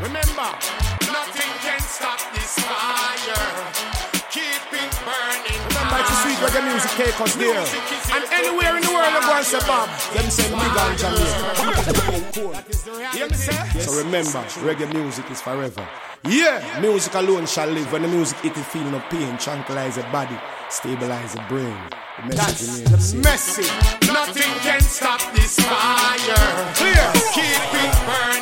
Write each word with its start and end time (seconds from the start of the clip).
Remember, 0.00 0.52
nothing 1.08 1.52
can 1.64 1.80
stop 1.80 2.20
this 2.34 2.58
fire. 2.60 3.32
Keep 4.28 4.68
it 4.76 4.92
burning. 5.08 5.60
Remember, 5.72 5.96
it's 6.00 6.20
sweet 6.20 6.36
reggae 6.44 6.62
music 6.68 6.90
take 7.00 7.18
us 7.18 7.34
there. 7.36 7.64
And 8.12 8.24
anywhere 8.30 8.76
in 8.76 8.82
the 8.82 8.92
world, 8.92 9.08
everyone 9.08 9.42
say, 9.44 9.58
Bob, 9.60 9.88
them 10.12 10.28
send 10.28 10.52
big 10.52 10.76
on 10.76 10.96
Jamaica. 11.00 11.46
Hear 13.16 13.26
me 13.26 13.34
say? 13.34 13.80
So 13.80 13.96
remember, 14.04 14.44
reggae 14.68 14.92
music 14.92 15.30
is 15.30 15.40
forever. 15.40 15.88
Yeah, 16.28 16.78
music 16.80 17.14
alone 17.14 17.46
shall 17.46 17.68
live. 17.68 17.90
When 17.90 18.02
the 18.02 18.08
music 18.08 18.36
it 18.44 18.54
will 18.54 18.64
feel 18.64 18.84
no 18.90 19.00
pain, 19.08 19.38
tranquilize 19.38 19.96
the 19.96 20.02
body, 20.12 20.38
stabilize 20.68 21.32
the 21.32 21.40
brain. 21.48 21.74
The 22.20 22.36
message 22.36 22.84
That's 22.84 23.12
the 23.12 23.18
message. 23.18 23.72
Nothing 24.12 24.52
can 24.60 24.80
stop 24.82 25.20
this 25.34 25.56
fire. 25.60 26.74
Clear. 26.74 27.12
Keep 27.32 27.74
it 27.80 27.96
burning 28.04 28.35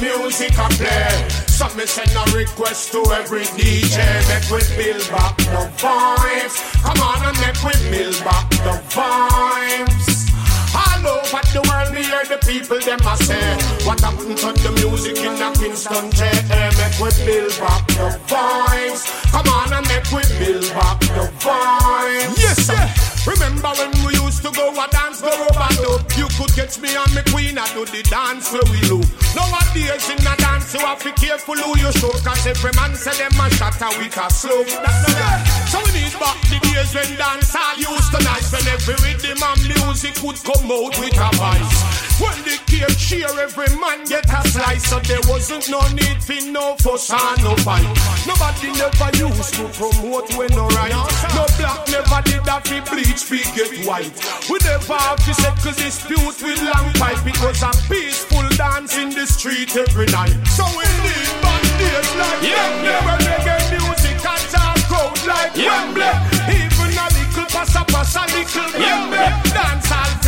music 0.00 0.58
I 0.58 0.68
play. 0.76 1.28
Some 1.46 1.76
me 1.76 1.86
send 1.86 2.10
a 2.14 2.24
request 2.36 2.92
to 2.92 3.02
every 3.12 3.44
DJ. 3.58 3.98
Make 4.28 4.50
we 4.50 4.60
build 4.76 5.08
back 5.10 5.36
the 5.36 5.66
vibes. 5.76 6.56
Come 6.82 7.00
on 7.02 7.26
and 7.26 7.38
make 7.40 7.60
we 7.62 7.74
build 7.90 8.18
back 8.24 8.48
the 8.50 8.74
vibes. 8.94 10.28
All 10.74 11.06
over 11.06 11.42
the 11.54 11.62
world, 11.68 11.90
we 11.96 12.02
hear 12.04 12.24
the 12.24 12.38
people 12.46 12.78
them 12.80 13.00
a 13.00 13.16
say 13.16 13.56
What 13.86 14.00
happened 14.00 14.36
to 14.36 14.52
the 14.52 14.70
music 14.84 15.16
in 15.16 15.40
a 15.40 15.50
Kingston 15.54 16.10
J? 16.12 16.28
Make 16.76 17.00
we 17.00 17.10
build 17.24 17.58
back 17.58 17.86
the 17.88 18.20
vibes 18.28 19.32
Come 19.32 19.48
on 19.48 19.72
and 19.72 19.88
make 19.88 20.04
we 20.12 20.22
build 20.38 20.68
back 20.74 21.00
the 21.00 21.24
vibes 21.40 22.38
Yes, 22.38 22.66
sir. 22.66 23.17
Remember 23.28 23.68
when 23.76 23.92
we 24.08 24.16
used 24.16 24.40
to 24.40 24.50
go 24.56 24.72
a 24.72 24.88
dance, 24.88 25.20
go 25.20 25.28
over 25.28 25.68
loop 25.84 26.00
You 26.16 26.32
could 26.40 26.48
catch 26.56 26.80
me 26.80 26.88
and 26.96 27.12
me 27.12 27.20
queen 27.28 27.58
I 27.60 27.68
do 27.76 27.84
the 27.84 28.00
dance 28.08 28.48
where 28.48 28.64
we 28.72 28.80
loop 28.88 29.04
Nowadays 29.36 30.08
in 30.08 30.24
a 30.24 30.32
dance 30.40 30.72
you 30.72 30.80
have 30.80 31.04
to 31.04 31.12
be 31.12 31.12
careful 31.12 31.60
who 31.60 31.76
you 31.76 31.92
show 31.92 32.08
Cause 32.24 32.46
every 32.48 32.72
man 32.72 32.96
say 32.96 33.12
them 33.20 33.36
a 33.36 33.52
shatter 33.52 33.92
with 34.00 34.16
a 34.16 34.26
right 34.32 35.44
So 35.68 35.76
we 35.84 35.92
need 35.92 36.16
back 36.16 36.40
the 36.48 36.56
days 36.72 36.94
when 36.96 37.20
dance 37.20 37.52
all 37.52 37.76
used 37.76 38.10
to 38.16 38.20
nice 38.24 38.48
When 38.48 38.64
every 38.64 38.96
rhythm 39.04 39.44
and 39.44 39.60
music 39.76 40.16
would 40.24 40.40
come 40.40 40.72
out 40.72 40.96
with 40.96 41.12
a 41.12 41.28
voice 41.36 42.07
When 42.18 42.34
the 42.42 42.58
cake 42.66 42.98
cheer 42.98 43.30
every 43.38 43.70
man 43.78 44.04
get 44.04 44.26
a 44.26 44.42
slice 44.48 44.90
So 44.90 44.98
there 45.00 45.22
wasn't 45.30 45.70
no 45.70 45.80
need 45.94 46.18
for 46.18 46.40
no 46.50 46.74
fuss 46.82 47.10
and 47.10 47.42
no 47.44 47.54
fight. 47.62 47.86
Nobody 48.26 48.74
never 48.74 49.10
used 49.16 49.54
to 49.54 49.64
promote 49.78 50.28
when 50.34 50.50
no 50.58 50.66
right. 50.74 50.90
No 51.34 51.46
black 51.56 51.86
never 51.88 52.20
did 52.26 52.46
have 52.46 52.64
to 52.64 52.82
bleach 52.90 53.22
fi 53.22 53.38
get 53.54 53.70
white. 53.86 54.10
We 54.50 54.58
never 54.66 54.98
have 54.98 55.22
to 55.24 55.32
settle 55.34 55.72
dispute 55.72 56.36
with 56.42 56.60
long 56.62 56.90
pipe 56.98 57.22
It 57.26 57.38
was 57.40 57.62
a 57.62 57.70
peaceful 57.88 58.48
dance 58.56 58.96
in 58.98 59.10
the 59.10 59.26
street 59.26 59.76
every 59.76 60.06
night. 60.06 60.34
So 60.50 60.64
we 60.74 60.84
need 61.06 61.30
bandages 61.38 62.10
like 62.18 62.42
yeah, 62.42 62.82
Never 62.82 63.16
reggae 63.24 63.78
music 63.78 64.18
and 64.26 64.44
talk 64.50 64.78
crowd 64.90 65.26
like 65.26 65.54
Wembley. 65.54 66.10
Even 66.50 66.92
a 66.98 67.06
little 67.14 67.46
passa 67.46 67.84
passa 67.86 68.26
little 68.34 68.70
Wembley. 68.74 69.18
Dance 69.54 69.92
all 69.92 70.12
for 70.22 70.27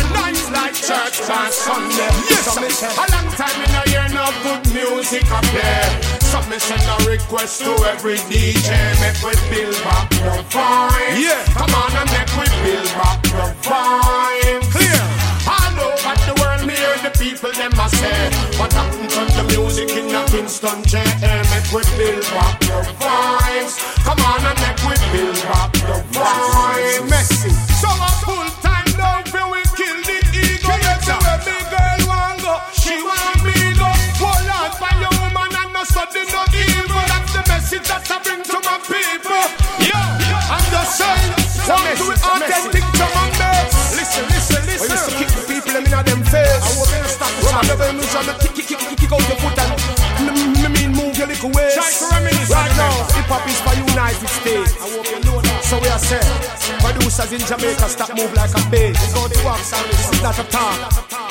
like 0.51 0.75
church 0.75 1.17
on 1.29 1.51
Sunday 1.51 2.11
Yes, 2.29 2.45
so 2.45 2.59
me 2.61 2.69
say, 2.69 2.91
a 2.91 3.05
long 3.11 3.29
time 3.39 3.59
in 3.63 3.71
a 3.71 3.83
year 3.91 4.07
no 4.11 4.25
good 4.43 4.63
music 4.73 5.23
I 5.31 5.39
play 5.51 5.85
So 6.19 6.39
me 6.49 6.59
send 6.59 6.83
a 6.83 6.95
request 7.09 7.61
to 7.63 7.71
every 7.87 8.17
DJ 8.29 8.69
Make 9.01 9.19
we 9.23 9.33
build 9.49 9.77
back 9.83 10.09
the 10.09 10.43
vibes 10.51 11.19
Yeah. 11.19 11.41
Come 11.55 11.73
on 11.73 11.91
and 11.95 12.09
make 12.11 12.31
we 12.35 12.45
build 12.63 12.89
back 12.99 13.19
the 13.23 13.45
vibes 13.63 14.67
Clear. 14.71 15.03
All 15.41 15.73
over 15.89 16.15
the 16.27 16.33
world, 16.39 16.63
me 16.67 16.75
hear 16.75 16.97
the 17.01 17.11
people 17.17 17.51
them 17.53 17.73
a 17.73 17.87
say 17.89 18.29
What 18.59 18.71
happened 18.73 19.09
to 19.09 19.21
the 19.35 19.43
music 19.55 19.89
in 19.95 20.13
a 20.13 20.21
Kingston 20.27 20.83
J? 20.83 21.01
Make 21.51 21.69
we 21.73 21.81
build 21.97 22.23
back 22.35 22.59
the 22.59 22.79
vibes 22.99 23.10
Yeah, 40.91 41.07
I'm 41.07 41.31
just 41.31 41.55
saying 41.55 41.61
a 41.61 41.71
Want 41.71 41.87
to 41.95 42.05
it's 42.11 42.25
authentic 42.25 42.83
to 42.83 43.05
my 43.15 43.27
base 43.39 43.71
Listen, 43.95 44.25
listen, 44.27 44.59
We 44.75 44.91
used 44.91 45.07
to 45.07 45.13
kick 45.15 45.31
the 45.31 45.43
people 45.47 45.71
them 45.71 45.87
in 45.87 45.95
them 46.03 46.21
face. 46.27 46.59
I 46.59 46.67
hope 46.75 46.91
you 46.91 47.07
stop 47.07 47.31
the 47.31 47.47
Run 47.47 47.63
the 47.63 47.75
way 47.79 47.91
me 47.95 48.03
try 48.11 48.27
kick, 48.43 48.53
kick, 48.59 48.75
kick, 48.75 48.97
kick 48.99 49.11
out 49.13 49.23
your 49.23 49.39
foot 49.39 49.55
and 49.55 49.71
me, 50.35 50.43
me 50.51 50.67
mean 50.67 50.91
move 50.91 51.15
your 51.17 51.27
little 51.27 51.51
waist. 51.55 51.79
Try 51.79 51.89
to 51.95 52.05
reminisce 52.11 52.51
Right 52.51 52.75
now, 52.75 52.91
hip 53.15 53.29
hop 53.31 53.47
is 53.47 53.59
for 53.63 53.73
United 53.73 54.27
States. 54.27 54.75
I 54.83 54.87
hope 54.91 55.07
you 55.07 55.19
know 55.23 55.39
that. 55.39 55.63
So 55.63 55.79
we 55.79 55.87
are 55.87 56.01
saying, 56.01 56.27
producers 56.83 57.31
in 57.31 57.41
Jamaica 57.41 57.87
stop 57.87 58.11
move 58.11 58.33
like 58.35 58.51
a 58.51 58.61
bass. 58.67 58.99
It's 58.99 59.15
wax 59.47 59.71
this 59.71 60.11
is 60.11 60.21
not 60.21 60.37
a 60.37 60.45
talk. 60.51 60.75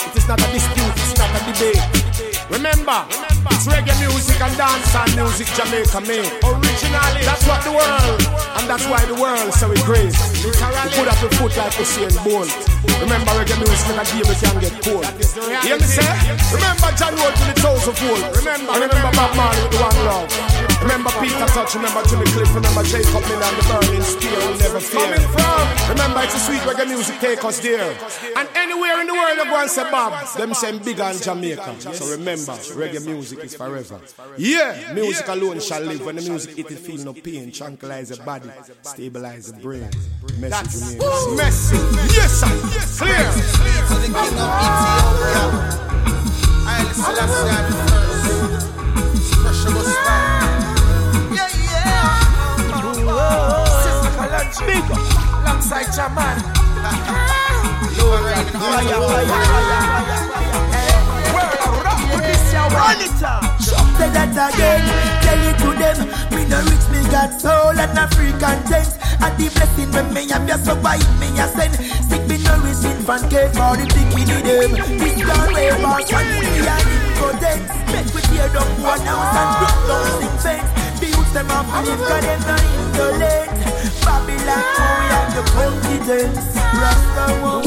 It 0.08 0.16
is 0.16 0.26
not 0.26 0.40
a 0.40 0.48
dispute. 0.52 0.94
It's 1.04 1.14
not 1.20 1.30
a 1.36 1.40
debate. 1.44 1.99
Remember, 2.60 3.08
Remember, 3.08 3.56
it's 3.56 3.64
reggae 3.64 3.96
music 4.04 4.36
and 4.36 4.52
dancehall 4.52 5.08
music 5.16 5.48
Jamaica 5.56 6.00
made. 6.04 6.28
Originally, 6.44 7.24
that's 7.24 7.48
what 7.48 7.64
the 7.64 7.72
world, 7.72 8.20
and 8.60 8.68
that's 8.68 8.84
why 8.84 9.00
the 9.06 9.16
world 9.16 9.54
so 9.54 9.72
it 9.72 9.80
grace. 9.88 10.12
We 10.44 10.52
put 10.92 11.08
up 11.08 11.16
a 11.24 11.28
foot 11.40 11.56
like 11.56 11.72
Usain 11.80 12.12
Bolt. 12.20 12.52
Remember 12.98 13.32
reggae 13.38 13.56
music 13.62 13.86
in 13.90 13.98
a 13.98 14.04
game 14.04 14.26
it 14.26 14.38
can 14.42 14.56
get 14.58 14.74
cold. 14.82 15.06
Hear 15.62 15.76
me 15.78 15.86
say? 15.86 16.10
Remember 16.50 16.90
John 16.98 17.14
Road 17.14 17.34
to 17.38 17.44
the 17.46 17.56
toes 17.62 17.86
of 17.86 17.96
wool. 18.02 18.20
Remember, 18.42 18.72
remember 18.74 19.10
Bob 19.14 19.32
Marley 19.36 19.62
with 19.62 19.72
the 19.72 19.80
one 19.80 19.98
love. 20.04 20.28
Remember 20.82 21.10
Peter 21.20 21.46
Tosh, 21.52 21.74
remember 21.74 22.02
Jimmy 22.08 22.24
Cliff, 22.32 22.54
remember 22.54 22.82
Jacob 22.82 23.20
Miller 23.28 23.44
and 23.44 23.56
the 23.60 23.64
burning 23.68 24.02
spear 24.02 24.32
will 24.32 24.58
never 24.58 24.80
fear. 24.80 25.20
From 25.28 25.90
Remember 25.90 26.20
it's 26.22 26.34
a 26.34 26.38
sweet 26.38 26.60
reggae 26.62 26.88
music 26.88 27.20
take 27.20 27.44
us 27.44 27.60
there. 27.60 27.94
And 28.36 28.48
anywhere 28.54 29.00
in 29.00 29.06
the 29.06 29.12
world 29.12 29.36
you 29.36 29.44
go 29.44 29.60
and 29.60 29.70
say 29.70 29.84
Bob, 29.90 30.26
them 30.38 30.54
send 30.54 30.82
big 30.84 30.98
on 31.00 31.16
Jamaica. 31.18 31.76
So 31.94 32.06
remember, 32.16 32.52
reggae 32.74 33.04
music 33.04 33.44
is 33.44 33.54
forever. 33.54 34.00
Yeah, 34.38 34.92
music 34.94 35.28
alone 35.28 35.60
shall 35.60 35.82
live. 35.82 36.04
When 36.04 36.16
the 36.16 36.22
music 36.22 36.58
it 36.58 36.70
will 36.70 36.76
feel 36.76 37.04
no 37.04 37.12
pain, 37.12 37.52
tranquilize 37.52 38.08
the 38.08 38.22
body, 38.22 38.50
stabilize 38.82 39.52
the 39.52 39.60
brain. 39.60 39.90
Message 40.38 40.98
remains. 40.98 41.36
messy. 41.36 41.76
Yes, 42.16 42.40
sir. 42.40 42.79
Clear. 42.98 43.28
To 43.88 43.94
the 43.94 44.08
king 44.08 44.36
of 44.38 44.50
Ethiopia. 44.66 45.44
Haile 46.66 46.92
Selassie 46.94 47.50
I 47.50 47.60
the 47.66 47.74
first. 47.90 48.24
Yeah, 51.34 51.48
yeah. 51.56 52.70
Sister 53.82 54.12
this 62.98 63.22
up. 63.22 63.42
Say 63.60 64.08
that 64.10 64.32
again, 64.32 64.82
tell 65.24 65.42
it 65.48 65.56
to 65.60 65.70
them. 65.76 65.98
Me 66.32 66.42
no 66.48 66.58
rich, 66.64 66.86
me 66.90 67.00
got 67.10 67.30
soul 67.40 67.76
and 67.76 67.98
African 67.98 68.58
things. 68.64 68.92
And 69.20 69.34
the 69.36 69.46
blessing 69.52 69.90
when 69.92 70.06
me 70.14 70.28
have 70.32 70.46
just 70.48 70.64
survive 70.64 71.04
me 71.20 71.28
a 71.38 71.46
send. 71.48 71.74
Sick 72.08 72.22
me 72.28 72.36
nourish 72.42 72.84
infant 72.84 73.28
care 73.30 73.48
for 73.52 73.76
the 73.76 73.84
me 74.14 74.24
need 74.24 74.44
them. 74.48 74.70
This 74.98 75.16
gone 75.20 75.52
way 75.52 75.70
boss 75.82 76.10
and 76.12 76.28
we 76.40 76.64
are 76.64 76.80
impotence. 76.80 77.68
Make 77.92 78.08
we 78.14 78.20
tear 78.32 78.48
down 78.48 78.70
one 78.80 79.04
house 79.04 79.36
and 79.36 79.50
break 79.60 79.78
down 79.88 80.04
six 80.20 80.32
fence. 80.42 80.68
The 81.00 81.06
youths 81.12 81.32
them 81.32 81.48
have 81.48 81.68
live 81.68 82.00
cause 82.00 82.24
them 82.24 82.40
not 82.48 82.64
indolent. 82.64 83.60
Babylon 84.04 84.64
oh 84.64 84.96
we 84.96 85.04
have 85.12 85.28
the 85.36 85.42
confidence. 85.52 86.44
Rasta 86.80 87.24
won't 87.44 87.64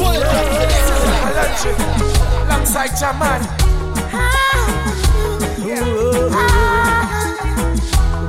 Sister 0.84 1.14
Kalanji. 1.22 1.72
Alongside 2.46 2.92
Jaman. 2.98 3.40
Ah. 4.16 4.74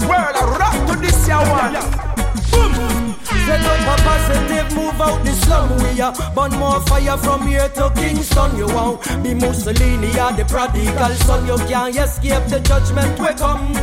World 0.07 0.35
of 0.37 0.47
rap 0.59 0.77
to 0.87 0.93
this 1.01 1.27
year 1.27 1.41
one. 1.41 3.04
Set 3.45 3.61
up 3.61 3.99
a 3.99 4.01
positive 4.01 4.75
move 4.75 4.99
out 4.99 5.23
the 5.23 5.31
slum 5.31 5.69
We 5.77 6.01
are? 6.01 6.13
Burn 6.33 6.57
more 6.59 6.81
fire 6.81 7.15
from 7.15 7.45
here 7.45 7.69
to 7.69 7.91
Kingston 7.95 8.57
You 8.57 8.65
won't 8.65 9.01
be 9.21 9.35
Mussolini 9.35 10.09
or 10.17 10.33
the 10.33 10.45
prodigal 10.47 11.13
son 11.25 11.45
You 11.45 11.57
can't 11.67 11.95
escape 11.95 12.45
the 12.49 12.59
judgment 12.59 13.19
we 13.19 13.27
come. 13.35 13.73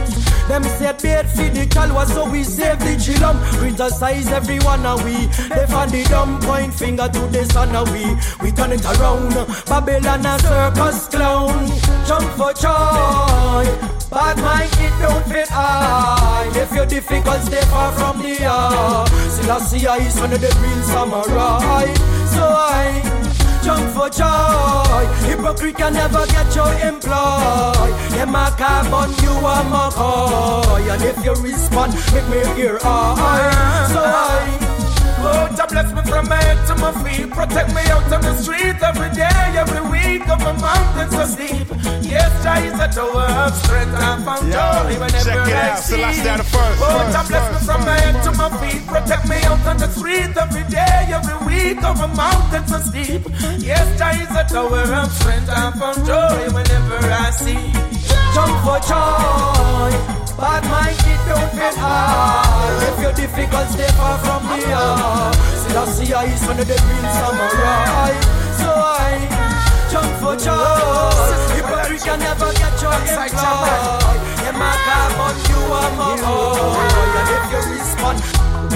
Them 0.48 0.64
say 0.64 0.92
bait 1.00 1.28
for 1.30 1.48
the 1.48 1.66
calwa 1.70 2.04
so 2.06 2.28
we 2.28 2.42
save 2.42 2.80
the 2.80 2.96
chillum 2.98 3.38
Criticize 3.58 4.32
everyone 4.32 4.84
and 4.84 5.04
we. 5.04 5.26
They 5.54 5.66
find 5.66 5.92
the 5.92 6.02
dumb 6.10 6.40
point 6.40 6.74
finger 6.74 7.08
to 7.08 7.20
the 7.28 7.44
sun 7.44 7.74
and 7.76 7.88
we. 7.90 8.04
We 8.42 8.50
turn 8.50 8.72
it 8.72 8.84
around. 8.84 9.34
Babylon 9.66 10.26
a 10.26 10.38
circus 10.40 11.06
clown. 11.06 11.68
Jump 12.08 12.28
for 12.34 12.52
joy 12.54 13.91
Bad 14.12 14.36
mind, 14.44 14.70
it 14.76 14.92
don't 15.00 15.24
fit 15.24 15.48
I. 15.50 16.52
If 16.54 16.70
you're 16.74 16.84
difficult, 16.84 17.40
stay 17.40 17.62
far 17.72 17.92
from 17.92 18.20
the 18.20 18.44
eye. 18.44 19.08
I 19.48 19.98
is 20.06 20.20
one 20.20 20.34
of 20.34 20.40
the 20.40 20.52
real 20.60 20.82
samurai. 20.82 21.86
So 22.28 22.44
I 22.44 23.00
jump 23.64 23.88
for 23.96 24.10
joy. 24.10 25.06
Hypocrite 25.26 25.78
can 25.78 25.94
never 25.94 26.26
get 26.26 26.54
your 26.54 26.72
employ. 26.86 27.88
Them 28.12 28.34
a 28.34 28.52
carbon, 28.60 29.16
you 29.24 29.32
a 29.32 29.64
McCoy. 29.72 30.92
And 30.92 31.02
if 31.02 31.24
you 31.24 31.32
respond, 31.40 31.94
make 32.12 32.28
me 32.28 32.44
hear 32.54 32.78
I. 32.84 33.88
So 33.94 34.02
I 34.04 34.41
Oh, 35.24 35.46
to 35.56 35.64
bless 35.70 35.92
me 35.94 36.02
from 36.10 36.28
my 36.28 36.36
head 36.42 36.58
to 36.66 36.74
my 36.82 36.92
feet. 37.02 37.30
Protect 37.30 37.74
me 37.74 37.82
out 37.90 38.12
on 38.12 38.20
the 38.22 38.34
street 38.36 38.82
every 38.82 39.10
day, 39.10 39.54
every 39.54 39.82
week. 39.90 40.28
Of 40.28 40.40
my 40.40 40.52
mountains 40.52 41.14
so 41.14 41.24
steep. 41.26 41.66
Yes, 42.02 42.30
Jah 42.42 42.58
is 42.58 42.78
a 42.78 42.88
tower 42.90 43.26
of 43.46 43.54
strength. 43.62 43.94
I 43.94 44.18
found 44.24 44.52
joy 44.52 44.98
whenever 44.98 45.40
I 45.46 45.76
see. 45.76 46.02
Oh, 46.02 47.02
to 47.14 47.20
bless 47.28 47.46
me 47.54 47.58
from 47.66 47.80
my 47.86 47.98
head 47.98 48.16
to 48.24 48.30
my 48.32 48.48
feet. 48.60 48.86
Protect 48.86 49.28
me 49.28 49.36
out 49.46 49.64
on 49.66 49.76
the 49.78 49.88
street 49.88 50.36
every 50.36 50.64
day, 50.68 51.08
every 51.10 51.38
week. 51.46 51.82
Of 51.82 51.98
my 51.98 52.06
mountains 52.14 52.68
so 52.70 52.78
steep. 52.80 53.22
Yes, 53.58 53.86
Jah 53.98 54.14
is 54.18 54.30
a 54.34 54.44
tower 54.52 54.82
of 54.82 55.10
strength. 55.12 55.48
I 55.50 55.70
found 55.78 56.04
joy 56.06 56.21
Still, 66.22 66.30
I 66.30 66.36
see 66.36 66.46
I 66.46 66.60
is 66.60 66.66
the 66.68 66.76
real 66.86 67.08
samurai. 67.18 68.14
So 68.54 68.70
I 68.70 69.26
jump 69.90 70.12
for 70.20 70.36
joy. 70.36 71.54
Hypocrite 71.54 72.02
can 72.02 72.18
never 72.20 72.52
get 72.52 72.80
your 72.80 72.94
employ. 72.94 73.66
Yeah, 74.42 74.54
my 74.54 74.70
God, 74.86 75.10
you 75.50 75.60
are 75.72 75.90
my 75.98 76.14
boy. 76.22 76.86
And 77.18 77.28
if 77.34 77.44
you 77.50 77.60
respond, 77.74 78.18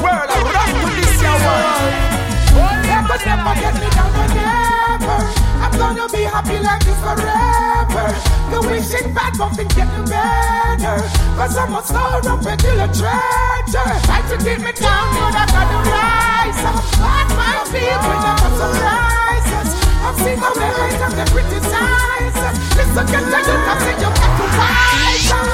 world, 0.02 0.26
I 0.26 0.42
rock 0.42 0.70
to 0.74 0.88
this 0.96 1.22
your 1.22 1.38
world. 1.38 2.95
Never, 3.06 3.22
never 3.22 3.54
get 3.54 3.74
me 3.78 3.88
down, 3.94 4.10
never. 4.34 5.18
I'm 5.62 5.70
gonna 5.78 6.08
be 6.10 6.26
happy 6.26 6.58
like 6.58 6.82
this 6.82 6.98
forever. 6.98 8.06
The 8.50 8.58
wishing 8.66 9.14
bad, 9.14 9.38
but 9.38 9.54
things 9.54 9.74
getting 9.78 10.06
better. 10.10 10.98
Cause 11.38 11.56
I'm 11.56 11.74
a 11.74 11.82
star 11.86 12.18
up 12.18 12.42
until 12.42 12.80
a 12.82 12.88
treasure. 12.90 13.90
Try 14.10 14.20
to 14.26 14.36
keep 14.42 14.58
me 14.58 14.72
down, 14.74 15.06
but 15.14 15.38
I 15.38 15.46
gotta 15.54 15.78
rise 15.86 16.62
up. 16.66 16.82
But 16.98 17.28
my 17.38 17.62
people 17.70 18.16
never 18.26 18.50
surprises. 18.58 19.70
I've 20.02 20.18
seen 20.26 20.38
how 20.42 20.54
they 20.58 20.66
hate 20.66 20.98
and 21.06 21.14
they 21.14 21.26
criticize. 21.30 22.34
Listen, 22.74 23.06
get 23.06 23.22
to 23.22 23.38
you, 23.38 23.54
I 23.54 23.74
say 23.86 23.94
you 24.02 24.10
got 24.18 24.34
to 24.34 24.44
rise 24.50 25.30
up. 25.30 25.46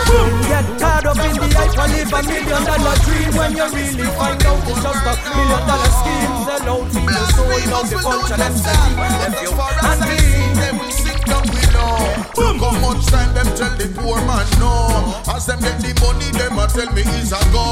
Get 0.49 0.67
caught 0.81 1.05
up 1.05 1.21
in 1.21 1.37
the 1.37 1.49
hype 1.53 1.77
and 1.77 1.93
live 2.01 2.13
a 2.17 2.21
million 2.25 2.65
dollar 2.65 2.97
dream 3.05 3.31
when 3.37 3.53
you 3.61 3.67
really 3.77 4.09
find 4.17 4.41
out 4.41 4.65
it's 4.65 4.81
just 4.81 5.05
a 5.05 5.13
million 5.37 5.63
dollar 5.69 5.93
scheme. 6.01 6.42
Sell 6.53 6.69
out 6.69 6.93
for 6.93 7.01
your 7.01 7.25
soul, 7.33 7.49
the 7.49 7.97
culture, 8.05 8.37
them 8.37 8.53
setting, 8.53 8.93
them 9.01 9.33
you 9.41 9.53
and 9.57 10.01
me. 10.05 10.21
They 10.61 10.73
will 10.77 10.93
sink 10.93 11.25
down 11.25 11.49
below. 11.49 11.97
Look 12.37 12.61
how 12.61 12.77
much 12.77 13.07
time 13.09 13.33
them 13.33 13.49
tell 13.57 13.73
the 13.81 13.89
poor 13.97 14.21
man 14.29 14.45
no. 14.61 15.17
As 15.33 15.47
them 15.47 15.61
get 15.65 15.81
the 15.81 15.97
money, 16.05 16.29
them 16.37 16.61
a 16.61 16.69
tell 16.69 16.93
me 16.93 17.09
is 17.17 17.33
a 17.33 17.41
go. 17.57 17.65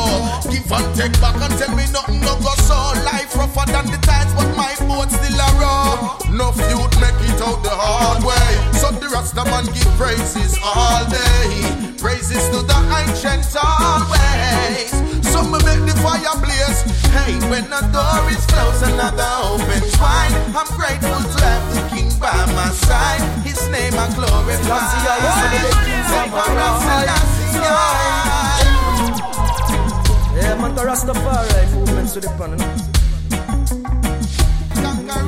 Give 0.49 0.65
and 0.73 0.88
take 0.97 1.12
back 1.21 1.37
and 1.44 1.53
tell 1.61 1.77
me 1.77 1.85
nothing 1.93 2.25
no 2.25 2.41
go 2.41 2.56
so. 2.65 2.97
Life 3.05 3.37
rougher 3.37 3.69
than 3.69 3.85
the 3.85 4.00
tides, 4.00 4.32
but 4.32 4.49
my 4.56 4.73
boat 4.88 5.12
still 5.12 5.37
a 5.37 5.49
row. 5.61 6.17
No 6.32 6.49
youth 6.73 6.97
make 7.05 7.21
it 7.29 7.37
out 7.44 7.61
the 7.61 7.77
hard 7.77 8.25
way. 8.25 8.49
So 8.81 8.88
the 8.97 9.12
Rasta 9.12 9.44
man 9.44 9.69
give 9.77 9.93
praises 10.00 10.56
all 10.65 11.05
day. 11.05 11.69
Praises 12.00 12.49
to 12.49 12.65
the 12.65 12.81
ancient 12.97 13.44
always. 13.61 14.88
So 15.29 15.44
me 15.44 15.61
make 15.69 15.85
the 15.85 15.93
fire 16.00 16.32
blaze. 16.41 16.81
Hey, 17.11 17.35
when 17.50 17.67
a 17.75 17.82
door 17.91 18.23
is 18.31 18.47
closed, 18.47 18.69
another 18.82 19.31
open 19.43 19.82
wide. 20.00 20.34
I'm 20.55 20.67
grateful 20.76 21.22
to 21.22 21.38
have 21.44 21.64
the 21.75 21.81
King 21.94 22.08
by 22.19 22.32
my 22.55 22.70
side. 22.70 23.22
His 23.44 23.61
name 23.69 23.94
I 23.94 24.06
glorify. 24.14 24.81
Yeah, 30.37 30.55
man, 30.61 30.75
the 30.75 30.82
Rastafari 30.82 31.72
movements 31.75 32.12
to 32.14 32.20
the 32.20 32.28
pan. 32.38 32.58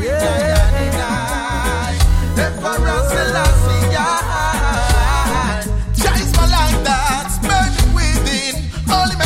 Yeah, 0.02 0.62
Emperor 2.38 3.02
Selassie, 3.08 3.92
Jah 6.00 6.14
is 6.16 6.30
my 6.36 6.46
light 6.46 6.78
that's 6.82 7.36
burning 7.38 7.90
within. 7.94 8.54
Holy 8.88 9.16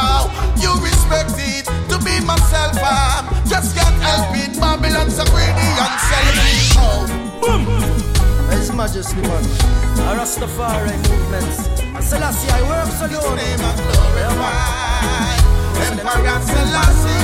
now. 0.00 0.30
You 0.56 0.72
respect 0.80 1.36
it. 1.36 1.64
To 1.90 1.96
be 2.00 2.14
myself, 2.24 2.76
I'm 2.80 3.24
just 3.46 3.76
can't 3.76 3.98
help 4.02 4.32
it. 4.36 4.52
Babylon's 4.60 5.18
a 5.18 5.26
greedy 5.32 5.68
and 5.84 5.96
selfish. 6.08 6.76
Oh. 6.78 7.20
His 8.50 8.72
Majesty, 8.72 9.20
man. 9.22 9.44
A 10.08 10.16
Rastafari 10.18 10.96
movements. 11.08 11.68
And 11.96 12.04
Selassie, 12.04 12.50
I 12.50 12.62
work 12.70 12.90
so 12.98 13.06
His 13.14 13.34
name 13.36 13.60
I 13.60 13.72
glorify. 13.80 14.80
Emperor 15.86 16.40
Selassie. 16.50 17.20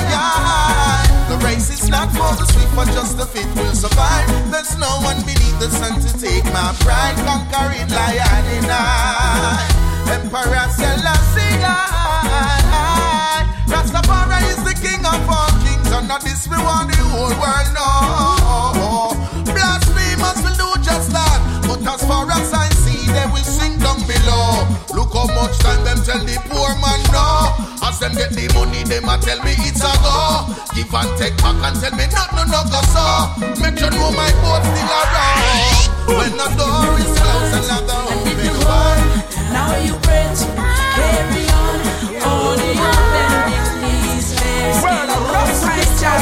The 1.29 1.37
race 1.45 1.69
is 1.69 1.89
not 1.89 2.09
for 2.11 2.31
the 2.39 2.45
swift, 2.51 2.73
but 2.75 2.87
just 2.93 3.17
the 3.17 3.25
fit 3.25 3.47
will 3.55 3.75
survive. 3.75 4.27
There's 4.51 4.77
no 4.77 4.91
one 5.03 5.19
beneath 5.21 5.59
the 5.59 5.69
sun 5.69 5.99
to 5.99 6.09
take 6.19 6.45
my 6.45 6.73
pride. 6.79 7.17
Conquering 7.27 7.89
lion 7.89 8.45
in 8.57 8.69
I. 8.69 9.86
Emperor 10.09 10.67
Selassie, 10.71 11.59
yeah. 11.59 13.43
Rastafari 13.67 14.39
is 14.49 14.61
the 14.63 14.73
king 14.79 15.03
of 15.05 15.29
all 15.29 15.51
kings, 15.63 15.91
and 15.91 16.07
not 16.07 16.21
this 16.21 16.47
we 16.47 16.57
want 16.57 16.89
the 16.91 16.97
whole 17.11 17.35
world 17.37 17.69
know. 17.75 19.11
Blasphemers 19.45 20.39
will 20.43 20.55
do 20.55 20.69
just 20.83 21.11
that, 21.11 21.39
but 21.67 21.81
as 21.85 22.01
far 22.07 22.29
as 22.31 22.53
I 22.53 22.69
see, 22.83 23.11
they 23.11 23.25
will 23.27 23.43
sink 23.43 23.79
down 23.81 23.99
below. 24.07 24.67
Look 24.95 25.13
how 25.13 25.27
much 25.35 25.57
time 25.59 25.83
them 25.83 25.99
tell 26.03 26.19
the 26.23 26.37
poor 26.49 26.71
man 26.79 27.01
no. 27.11 27.51
As 27.87 27.99
them 27.99 28.13
get 28.15 28.31
the 28.31 28.47
money, 28.53 28.83
them 28.83 29.07
a 29.09 29.17
tell 29.19 29.39
me 29.43 29.53
it's 29.59 29.83
a 29.83 29.91
go. 30.03 30.47
Give 30.75 30.93
and 30.93 31.11
take 31.19 31.37
back 31.37 31.59
and 31.63 31.75
tell 31.79 31.91
me 31.95 32.07
not 32.11 32.31
no 32.35 32.43
no 32.47 32.63
go 32.71 32.81
so. 32.91 33.05
Make 33.61 33.79
you 33.79 33.89
know 33.91 34.11
my 34.15 34.31
boat 34.41 34.63
still 34.63 34.91
around. 34.91 35.91
When 36.07 36.31
the 36.39 36.47
door 36.55 36.95
is 36.95 37.11
closed, 37.19 37.67
another 37.67 37.99
open 38.07 38.55
one. 38.63 39.16
Now 39.51 39.75
you 39.77 39.93
rich, 39.93 40.39
carry 40.97 41.45
on. 41.61 41.79
Only 42.31 42.71
your 42.81 42.99
bending 43.13 43.69
knees, 43.81 44.27
Well, 44.83 45.09
a 45.09 45.17
Rasta 45.33 46.13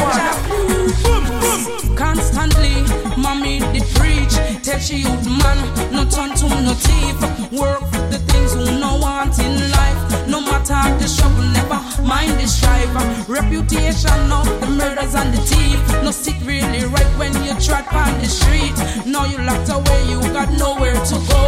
Constantly, 1.96 2.76
mommy 3.18 3.60
did 3.74 3.88
preach. 3.96 4.36
Tell 4.64 4.80
she 4.80 4.98
youth 4.98 5.28
man, 5.28 5.58
no 5.92 6.06
turn 6.06 6.36
to 6.36 6.48
no 6.62 6.74
thief. 6.74 7.16
Work 7.52 7.82
the 8.12 8.35
things 8.36 8.54
who 8.54 8.66
no 8.80 8.98
want 8.98 9.38
in 9.40 9.56
life. 9.72 10.00
No 10.28 10.40
matter 10.42 10.82
the 11.00 11.08
struggle, 11.08 11.48
never 11.60 11.80
mind 12.04 12.34
the 12.40 12.48
strife. 12.48 12.94
Reputation 13.28 14.22
of 14.32 14.48
the 14.62 14.70
murders 14.80 15.16
and 15.16 15.34
the 15.34 15.42
thief. 15.50 15.80
No 16.04 16.12
sit 16.12 16.38
really 16.44 16.84
right 16.96 17.12
when 17.20 17.34
you 17.46 17.54
trot 17.66 17.86
on 17.94 18.12
the 18.20 18.30
street. 18.40 18.76
Now 19.06 19.26
you 19.26 19.38
locked 19.50 19.70
away, 19.70 20.02
you 20.12 20.20
got 20.38 20.50
nowhere 20.64 21.00
to 21.12 21.18
go. 21.34 21.44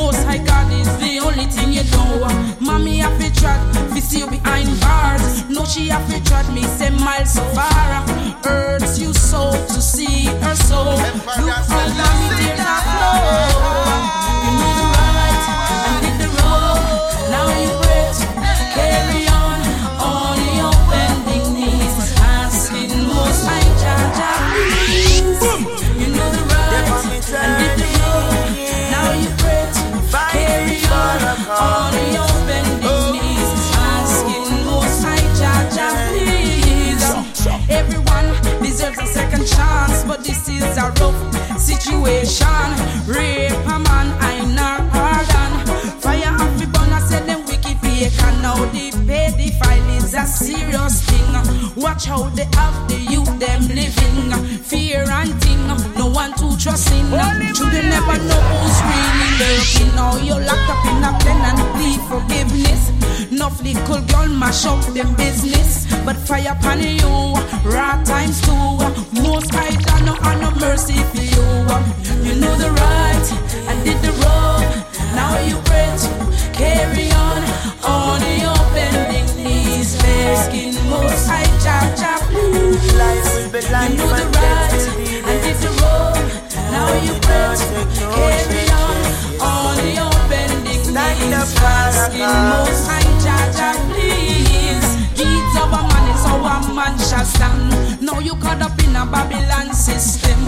Most 0.00 0.22
high 0.28 0.42
God 0.50 0.68
is 0.80 0.90
the 1.02 1.12
only 1.26 1.46
thing 1.46 1.72
you 1.72 1.84
know. 1.94 2.28
Mommy 2.60 2.98
have 2.98 3.18
to 3.20 3.28
trot, 3.40 3.60
fi 3.92 4.00
see 4.00 4.20
you 4.20 4.28
behind 4.30 4.68
bars. 4.80 5.48
No, 5.48 5.64
she 5.64 5.88
have 5.88 6.06
to 6.10 6.18
trot 6.28 6.46
me, 6.52 6.62
say 6.78 6.90
miles 6.90 7.32
so 7.34 7.44
far. 7.56 7.88
Hurts 8.44 8.98
you 8.98 9.12
so 9.12 9.42
to 9.72 9.80
see 9.92 10.26
her 10.42 10.56
so. 10.68 10.80
Look 11.44 11.64
how 11.72 11.84
mommy 12.00 12.28
tears 12.38 12.60
her 12.68 12.80
flow. 12.92 13.27
Mash 64.48 64.64
up 64.64 64.80
them 64.94 65.14
business. 65.16 65.86
But 66.06 66.16
fire 66.16 66.52
upon 66.52 66.80
you, 66.80 67.34
raw 67.70 68.02
times 68.04 68.40
two. 68.40 68.57
In 98.88 98.96
a 98.96 99.06
Babylon 99.06 99.72
system. 99.74 100.40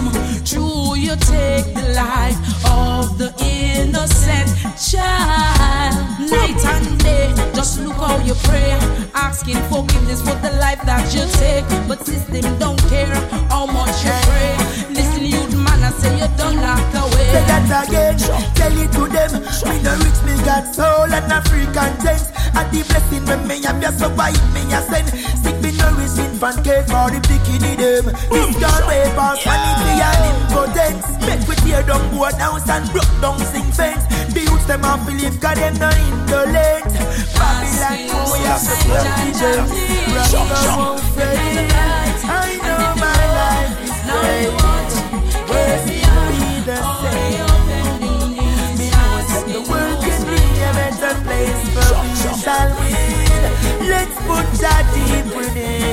True, 0.43 0.95
you 0.95 1.15
take 1.15 1.67
the 1.73 1.93
life 1.95 2.37
of 2.65 3.17
the 3.17 3.29
innocent 3.39 4.49
child. 4.77 5.95
Night 6.29 6.61
and 6.73 6.99
day, 6.99 7.33
just 7.53 7.79
look 7.81 7.97
how 7.97 8.17
you 8.25 8.33
pray. 8.43 8.73
Asking 9.13 9.61
forgiveness 9.69 10.21
for 10.21 10.35
the 10.41 10.51
life 10.59 10.81
that 10.85 11.05
you 11.13 11.25
take. 11.37 11.67
But 11.87 12.05
system 12.05 12.57
don't 12.57 12.81
care 12.89 13.13
how 13.49 13.65
much 13.65 14.03
you 14.05 14.15
pray. 14.29 14.53
Listen, 14.89 15.25
youth 15.25 15.55
man, 15.55 15.83
I 15.83 15.91
say 15.91 16.13
you 16.17 16.29
don't 16.37 16.57
lock 16.57 16.93
away. 16.93 17.29
Say 17.33 17.43
that 17.51 17.87
again, 17.87 18.17
tell 18.57 18.77
it 18.83 18.91
to 18.97 19.03
them. 19.15 19.31
Me 19.69 19.75
no 19.83 19.93
rich, 20.01 20.19
me 20.25 20.33
got 20.45 20.73
soul 20.73 21.11
and 21.13 21.31
a 21.31 21.35
African 21.35 21.93
tent. 22.01 22.25
And 22.53 22.67
the 22.73 22.83
blessing 22.89 23.25
when 23.25 23.47
me 23.47 23.63
have 23.63 23.81
you 23.81 23.91
survive, 23.91 24.41
me 24.53 24.61
a 24.73 24.81
send. 24.81 25.07
Sick 25.43 25.57
me 25.61 25.70
nourish 26.01 26.17
infant 26.19 26.63
care 26.63 26.83
for 26.83 27.09
the 27.09 27.19
bikini 27.27 27.77
them. 27.77 28.05
This 28.29 28.55
girl 28.57 28.87
way 28.87 29.03
past 29.15 29.43
vanity 29.43 30.01
and 30.01 30.23
impotence. 30.41 31.05
Make 31.25 31.47
we 31.47 31.55
tear 31.63 31.83
down 31.83 32.09
board 32.15 32.33
house 32.35 32.67
and 32.69 32.89
broke 32.91 33.13
down 33.21 33.39
sing 33.39 33.71
fence. 33.71 34.03
The 34.33 34.41
youths 34.41 34.65
them 34.65 34.83
a 34.83 34.97
believe 35.05 35.39
God 35.39 35.57
them 35.57 35.75
no 35.77 35.89
indolent. 35.89 36.91
Babylon, 37.37 37.97
we 38.31 38.39
have 38.45 38.61
to 38.61 38.75
play 38.85 39.31
them. 39.41 39.65
Brother 40.11 40.69
won't 40.77 41.01
fail. 41.15 41.69
I 42.23 42.57
know 42.65 42.83
my 43.01 43.21
life 43.37 43.77
is 43.85 43.97
great. 44.07 44.51
Where's 45.49 45.85
it 45.89 46.05
be 46.29 46.41
the 46.65 46.77
same? 47.01 47.61
Me 48.77 48.87
that 48.89 49.43
the 49.47 49.59
world 49.69 49.97
can 50.01 50.21
be 50.29 50.41
a 50.61 50.71
better 50.73 51.15
place 51.25 51.61
for 51.73 51.91
we 52.01 52.09
shall 52.41 52.69
win. 52.79 53.21
Let's 53.89 54.15
put 54.27 54.47
that 54.61 54.85
deep 54.93 55.35
within 55.35 55.90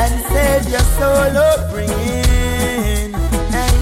and 0.00 0.24
save 0.32 0.68
your 0.72 0.86
soul 0.96 1.36
upbringing. 1.36 3.12
Hey. 3.52 3.74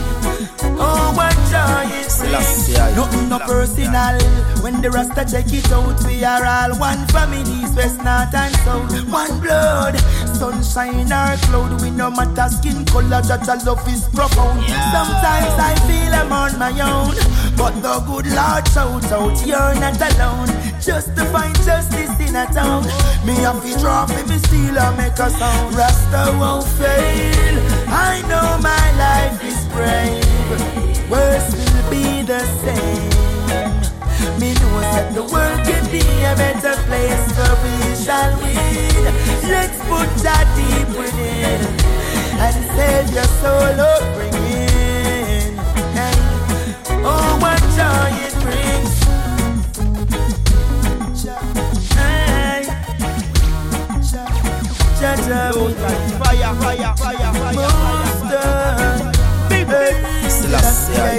Oh, 0.75 1.13
what 1.15 1.37
joy 1.51 1.87
it 1.95 2.11
brings. 2.19 2.97
Nothing 2.97 3.29
no 3.29 3.39
personal. 3.39 4.19
When 4.63 4.83
the 4.83 4.91
Rasta 4.91 5.25
check 5.25 5.53
it 5.53 5.71
out, 5.71 6.03
we 6.05 6.25
are 6.25 6.45
all 6.45 6.75
one 6.79 7.07
family, 7.15 7.63
west, 7.77 8.03
north 8.03 8.35
and 8.35 8.55
south. 8.67 8.91
One 9.09 9.39
blood, 9.41 9.95
sunshine 10.35 11.13
or 11.13 11.37
cloud. 11.47 11.81
We 11.81 11.91
no 11.91 12.11
matter 12.11 12.49
skin 12.51 12.85
color, 12.87 13.23
that 13.23 13.49
our 13.49 13.63
love 13.65 13.87
is 13.87 14.09
profound. 14.09 14.67
Sometimes 14.91 15.55
I 15.55 15.75
feel 15.87 16.13
I'm 16.15 16.33
on 16.33 16.59
my 16.59 16.75
own, 16.83 17.15
but 17.57 17.75
the 17.81 18.03
good 18.11 18.27
Lord 18.35 18.67
shouts 18.75 19.13
out, 19.13 19.47
you're 19.47 19.75
not 19.79 20.01
alone. 20.03 20.51
Just 20.89 21.15
to 21.17 21.25
find 21.27 21.55
justice 21.67 22.19
in 22.19 22.35
a 22.35 22.47
town, 22.47 22.83
me 23.23 23.35
have 23.45 23.63
to 23.63 23.79
drop 23.79 24.09
me, 24.09 24.23
me 24.23 24.39
still 24.39 24.79
a 24.79 24.97
make 24.97 25.19
a 25.19 25.29
sound. 25.29 25.75
Rasta 25.75 26.35
won't 26.41 26.65
fail. 26.65 27.57
I 27.89 28.23
know 28.25 28.57
my 28.65 28.87
life 28.97 29.37
is 29.45 29.61
brave. 29.69 30.25
Worse 31.11 31.53
will 31.53 31.91
be 31.91 32.23
the 32.23 32.41
same. 32.65 34.41
Me 34.41 34.55
know 34.55 34.81
that 34.81 35.13
the 35.13 35.25
world 35.25 35.61
can 35.69 35.85
be 35.93 36.01
a 36.25 36.35
better 36.41 36.75
place 36.89 37.27
for 37.37 37.53
we 37.61 37.95
shall 38.03 38.33
win. 38.41 39.05
Let's 39.45 39.79
put 39.93 40.09
that 40.25 40.49
deep 40.57 40.89
within 40.97 41.69
and 42.41 42.57
save 42.73 43.15
your 43.15 43.29
soul 43.45 43.77
oh, 43.77 44.01
upbringing. 44.01 45.53
Hey. 45.93 46.17
Oh, 47.05 47.37
what 47.43 47.61
joy 47.77 48.25
it 48.25 48.33
brings. 48.43 48.78
Fire, 55.29 56.55
fire, 56.55 56.95
fire, 56.97 57.33
fire. 57.35 57.69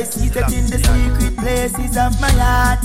Seated 0.06 0.52
in 0.52 0.66
the 0.66 0.80
secret 0.80 1.38
places 1.38 1.96
of 1.96 2.20
my 2.20 2.32
heart. 2.32 2.80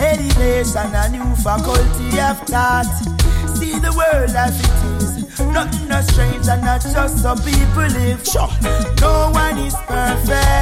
Elevation, 0.00 0.92
a 0.92 1.08
new 1.08 1.36
faculty 1.36 2.18
of 2.18 2.40
thought. 2.48 2.86
See 3.54 3.78
the 3.78 3.92
world 3.96 4.34
as 4.34 4.58
it 4.58 4.70
is. 5.02 5.38
Nothing 5.38 5.88
no 5.88 6.00
strange 6.00 6.48
and 6.48 6.62
not 6.62 6.80
just 6.82 7.22
some 7.22 7.38
people 7.38 7.86
live. 7.86 8.26
Sure. 8.26 8.50
No 9.00 9.30
one 9.32 9.58
is 9.58 9.74
perfect. 9.86 10.55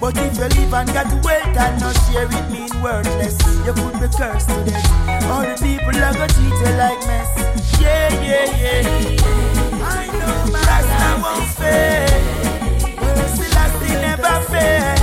But 0.00 0.16
if 0.16 0.38
you 0.38 0.44
live 0.44 0.72
and 0.72 0.88
got 0.94 1.12
wealth 1.22 1.56
and 1.58 1.78
not 1.78 1.94
share 2.08 2.24
it 2.24 2.50
mean 2.50 2.70
worthless, 2.82 3.36
you 3.66 3.72
could 3.74 4.00
be 4.00 4.08
cursed 4.16 4.48
to 4.48 4.64
death. 4.64 5.24
All 5.28 5.42
the 5.42 5.54
people 5.60 5.94
are 5.94 6.14
gonna 6.14 6.26
treat 6.26 6.56
you 6.56 6.72
like 6.80 7.00
mess. 7.06 7.28
Yeah, 7.78 8.08
yeah, 8.24 8.48
yeah. 8.56 9.16
I 9.84 10.06
know 10.18 10.36
my 10.50 10.60
Rasta 10.64 11.10
won't 11.20 11.46
fail. 11.60 12.16
Mercy 12.96 13.46
Lassie 13.54 13.94
never 14.00 14.40
fail. 14.48 14.98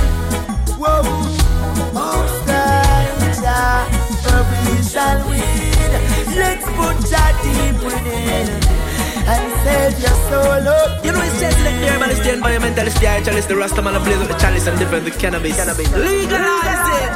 Whoa, 0.82 1.02
times, 2.44 4.18
for 4.24 4.42
we. 5.30 5.38
Let's 6.34 6.66
put 6.74 6.96
that 7.10 7.34
deep 7.44 7.76
within 7.84 8.97
and 9.32 9.46
save 9.64 9.96
your 10.04 10.16
soul 10.28 10.68
up. 10.68 11.04
You 11.04 11.12
know 11.12 11.22
it's 11.28 11.40
just 11.40 11.58
like 11.64 11.78
the 11.82 11.88
herbalist, 11.92 12.22
the 12.24 12.30
environmentalist, 12.38 12.96
the 12.96 13.00
spiritualist, 13.00 13.48
the 13.48 13.54
Rastaman, 13.54 13.94
and 13.96 14.04
blaze 14.04 14.18
with 14.18 14.30
the 14.32 14.38
chalice 14.42 14.66
and 14.66 14.78
different 14.78 15.04
with 15.04 15.18
cannabis. 15.18 15.56
cannabis. 15.56 15.88
Legalize 15.92 16.88
it! 17.02 17.14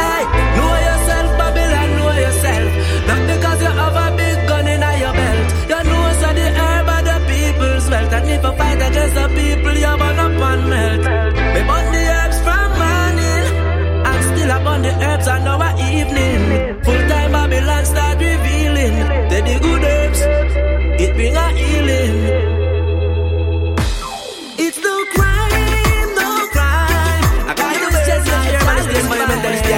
Hey, 0.00 0.22
know 0.56 0.72
yourself, 0.88 1.28
Babylon, 1.40 1.88
know 1.98 2.12
yourself. 2.24 2.70
Not 3.08 3.22
because 3.30 3.58
you 3.64 3.72
have 3.80 3.96
a 4.04 4.06
big 4.16 4.38
gun 4.48 4.66
in 4.74 4.84
your 5.02 5.14
belt. 5.18 5.48
You 5.72 5.80
know 5.88 6.04
so 6.20 6.28
the 6.38 6.46
herb 6.60 6.88
of 6.94 7.02
the 7.08 7.16
people's 7.30 7.86
wealth. 7.90 8.12
And 8.12 8.28
if 8.34 8.42
you 8.44 8.52
fight 8.60 8.80
against 8.88 9.14
the 9.18 9.26
people, 9.38 9.76
you 9.84 9.94
burn 10.00 10.18
up 10.24 10.42
and 10.50 10.62
melt. 10.72 11.04
We 11.54 11.60
burn 11.68 11.86
the 11.94 12.02
herbs 12.18 12.38
from 12.44 12.68
morning. 12.80 13.46
I'm 14.08 14.20
still 14.28 14.50
up 14.56 14.66
on 14.72 14.80
the 14.82 14.92
herbs 15.08 15.26
and 15.28 15.48
our 15.48 15.72
evening. 15.80 16.33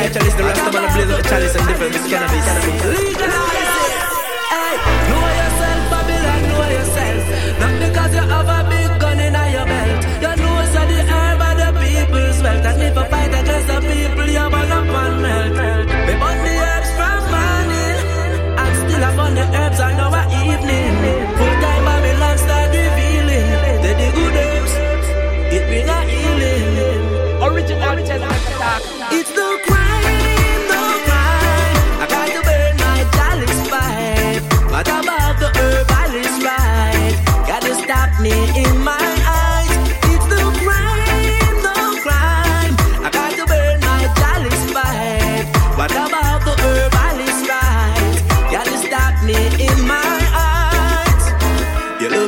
Environmentalist, 0.07 0.37
the 0.37 0.43
the 0.43 0.43
rastaman, 0.43 0.87
the 0.87 0.93
blaze 0.95 1.11
of 1.11 1.23
the 1.23 1.29
chalice 1.29 1.55
and 1.57 1.67
different 1.67 1.95
cannabis. 2.09 2.85
Legalize 2.85 3.66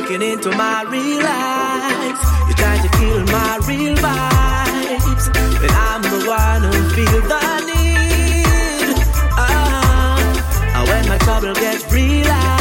looking 0.09 0.27
into 0.27 0.49
my 0.51 0.83
real 0.89 1.21
eyes. 1.23 2.49
you 2.49 2.55
try 2.55 2.77
to 2.77 2.89
kill 2.97 3.23
my 3.25 3.59
real 3.67 3.95
vibes. 3.95 5.33
but 5.61 5.71
I'm 5.71 6.01
the 6.01 6.27
one 6.27 6.63
who 6.63 6.89
feels 6.95 7.27
the 7.27 7.41
need. 7.67 8.95
Ah, 9.37 10.77
oh, 10.77 10.85
when 10.87 11.07
my 11.09 11.17
trouble 11.19 11.53
gets 11.53 11.91
realized. 11.93 12.58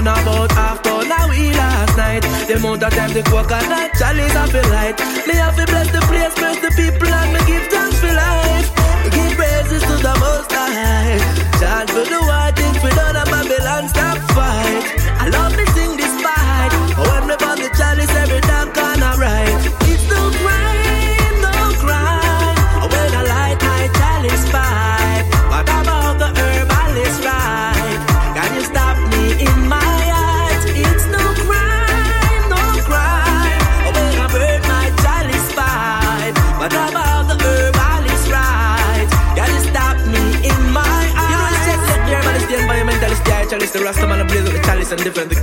on 0.00 0.22
about 0.22 0.50
half 0.52 0.82
pound 0.82 1.04
of 1.04 1.30
last 1.56 1.96
night. 1.96 2.22
The 2.48 2.54
amount 2.56 2.82
of 2.82 2.92
time 2.94 3.12
the 3.12 3.22
coconut 3.22 3.90
chalice 3.98 4.34
I 4.34 4.46
feel 4.48 4.68
light. 4.70 4.98
Me 5.26 5.34
have 5.34 5.56
to 5.56 5.66
bless 5.66 5.90
the 5.92 6.00
place, 6.08 6.34
bless 6.34 6.58
the 6.64 6.70
people, 6.80 7.08
and 7.08 7.32
me 7.34 7.40
give 7.46 7.66
thanks 7.68 7.98
for 8.00 8.12
life. 8.12 8.68
Give 9.14 9.32
praises 9.36 9.82
to 9.82 9.96
the 10.06 10.14
Most 10.20 10.52
High. 10.52 11.18
Chance 11.60 11.90
for 11.90 12.04
the 12.04 12.20
world. 12.20 12.39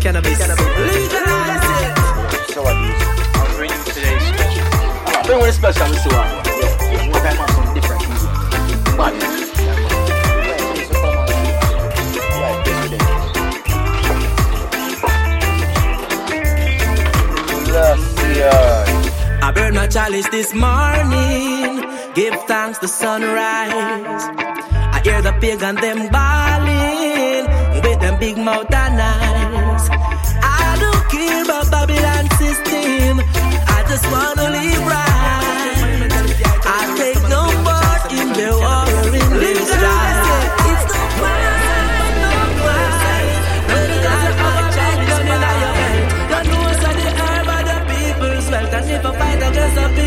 cannabis. 0.08 0.40
Legalize 0.40 1.68
it. 1.84 1.94
So 2.54 2.64
what? 2.64 2.76
I'm 2.76 3.50
bringing 3.58 3.84
today's 3.92 4.24
special. 4.32 4.64
One 5.28 5.52
special. 5.52 5.84
I 19.44 19.52
burn 19.54 19.74
my 19.76 19.88
chalice 19.88 20.30
this 20.30 20.54
morning. 20.54 21.84
Give 22.16 22.34
thanks 22.48 22.80
to 22.80 22.88
sunrise. 22.88 24.24
I 24.96 25.02
hear 25.04 25.22
the 25.22 25.34
pig 25.42 25.62
and 25.62 25.78
them 25.78 26.10
bawling 26.10 26.87
with 27.84 28.00
them 28.00 28.20
big 28.20 28.38
mouth 28.38 28.74
and 28.74 29.02
eyes. 29.02 29.90
I 30.42 30.78
don't 30.84 31.04
care 31.10 31.44
about 31.44 31.70
Babylon 31.72 32.26
system. 32.42 33.20
I 33.76 33.80
just 33.90 34.06
wanna 34.12 34.48
live 34.58 34.84
right. 34.86 35.78
I 36.66 36.82
take 36.98 37.22
no 37.30 37.44
part 37.68 38.12
in 38.20 38.28
the 38.40 38.50
war 38.64 38.90
in 39.22 39.30
this 39.40 39.70
life. 39.82 40.18
Never 48.88 49.12
fight 49.12 49.36
against 49.36 49.76
the 49.76 49.88
people. 49.90 50.07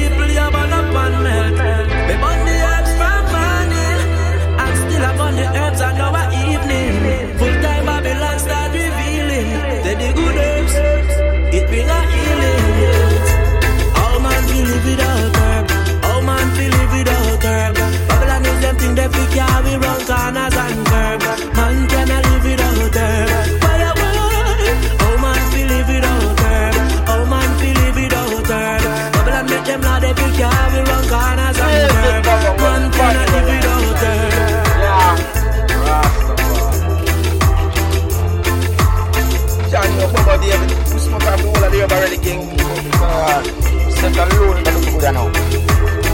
That's 44.12 44.34
a 44.34 44.40
loan 44.40 44.62
that. 45.00 45.16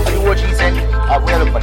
Are 0.07 0.13
you 0.13 0.21
watching 0.23 0.55
said? 0.55 0.75
I 0.93 1.19
will, 1.19 1.51
but 1.53 1.63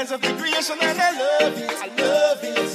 rise 0.00 0.12
of 0.12 0.20
the 0.22 0.32
creation 0.34 0.76
and 0.80 0.98
I 0.98 1.10
love 1.18 1.58
it. 1.58 1.70
I 1.70 1.88
love 2.02 2.38
it. 2.42 2.69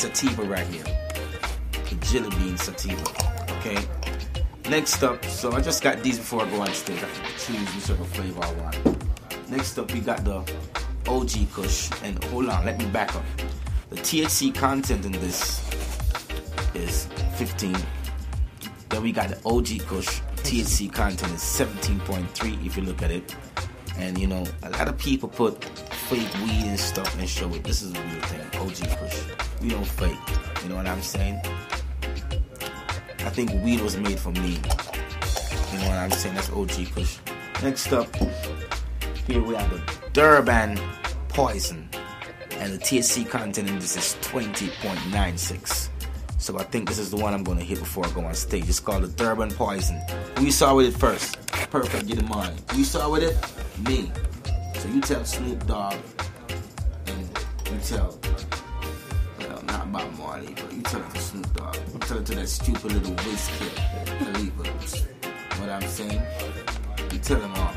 Sativa 0.00 0.42
right 0.44 0.66
here. 0.68 0.84
The 1.72 1.94
jelly 2.06 2.30
bean 2.38 2.56
sativa. 2.56 3.04
Okay. 3.58 3.76
Next 4.70 5.02
up, 5.02 5.22
so 5.26 5.52
I 5.52 5.60
just 5.60 5.82
got 5.82 6.02
these 6.02 6.16
before 6.16 6.42
I 6.42 6.50
go 6.50 6.62
on 6.62 6.72
stage. 6.72 6.96
I 6.98 7.08
can 7.08 7.24
choose 7.36 7.74
whichever 7.74 8.04
flavor 8.04 8.42
I 8.42 8.52
want. 8.54 9.50
Next 9.50 9.76
up, 9.76 9.92
we 9.92 10.00
got 10.00 10.24
the 10.24 10.38
OG 11.06 11.52
Kush. 11.52 11.90
And 12.02 12.22
hold 12.24 12.48
on, 12.48 12.64
let 12.64 12.78
me 12.78 12.86
back 12.86 13.14
up. 13.14 13.24
The 13.90 13.96
THC 13.96 14.54
content 14.54 15.04
in 15.04 15.12
this 15.12 15.60
is 16.74 17.06
15. 17.34 17.76
Then 18.88 19.02
we 19.02 19.12
got 19.12 19.28
the 19.28 19.40
OG 19.44 19.86
Kush. 19.86 20.22
THC 20.36 20.90
content 20.90 21.34
is 21.34 21.42
17.3 21.42 22.64
if 22.64 22.74
you 22.78 22.84
look 22.84 23.02
at 23.02 23.10
it. 23.10 23.36
And 23.98 24.16
you 24.16 24.28
know, 24.28 24.46
a 24.62 24.70
lot 24.70 24.88
of 24.88 24.96
people 24.96 25.28
put 25.28 25.62
fake 26.08 26.32
weed 26.42 26.64
and 26.64 26.80
stuff 26.80 27.18
and 27.18 27.28
show 27.28 27.52
it. 27.52 27.64
This 27.64 27.82
is 27.82 27.92
a 27.92 28.00
real 28.00 28.20
thing. 28.22 28.60
OG 28.62 28.98
Kush. 28.98 29.39
We 29.60 29.68
don't 29.68 29.86
fake. 29.86 30.16
You 30.62 30.70
know 30.70 30.76
what 30.76 30.86
I'm 30.86 31.02
saying? 31.02 31.40
I 33.20 33.30
think 33.30 33.52
weed 33.62 33.80
was 33.80 33.96
made 33.96 34.18
for 34.18 34.30
me. 34.30 34.60
You 35.72 35.78
know 35.78 35.88
what 35.88 35.98
I'm 35.98 36.10
saying? 36.10 36.34
That's 36.34 36.50
OG 36.50 36.94
Kush. 36.94 37.18
Next 37.62 37.92
up, 37.92 38.08
here 39.26 39.42
we 39.42 39.54
have 39.54 39.70
the 39.70 39.82
Durban 40.12 40.80
Poison. 41.28 41.88
And 42.52 42.72
the 42.74 42.78
THC 42.78 43.28
content 43.28 43.68
in 43.68 43.78
this 43.78 43.96
is 43.96 44.16
20.96. 44.22 45.88
So 46.38 46.58
I 46.58 46.62
think 46.64 46.88
this 46.88 46.98
is 46.98 47.10
the 47.10 47.16
one 47.18 47.34
I'm 47.34 47.44
gonna 47.44 47.60
hit 47.60 47.78
before 47.78 48.06
I 48.06 48.10
go 48.12 48.22
on 48.22 48.34
stage. 48.34 48.68
It's 48.68 48.80
called 48.80 49.04
the 49.04 49.08
Durban 49.08 49.50
Poison. 49.50 50.00
You 50.40 50.50
saw 50.50 50.74
with 50.74 50.86
it 50.86 50.98
first? 50.98 51.38
Perfect, 51.70 52.06
get 52.06 52.18
in 52.18 52.28
mind. 52.28 52.60
You 52.74 52.84
saw 52.84 53.10
with 53.10 53.22
it? 53.22 53.36
Me. 53.86 54.10
So 54.80 54.88
you 54.88 55.02
tell 55.02 55.24
Snoop 55.24 55.66
Dogg 55.66 55.96
and 57.06 57.28
you 57.70 57.78
tell 57.84 58.19
not 59.92 60.18
Marley, 60.18 60.54
but 60.54 60.72
you 60.72 60.82
tell 60.82 61.00
it 61.00 61.14
to 61.14 61.20
Snoop 61.20 61.54
Dogg. 61.54 61.76
You 61.92 61.98
tell 62.00 62.18
it 62.18 62.26
to 62.26 62.34
that 62.36 62.48
stupid 62.48 62.92
little 62.92 63.14
whiz 63.24 63.50
kid, 63.58 63.72
Khalifa. 64.18 64.70
What 65.60 65.68
I'm 65.68 65.88
saying? 65.88 66.22
You 67.12 67.18
tell 67.18 67.40
them 67.40 67.52
all. 67.54 67.74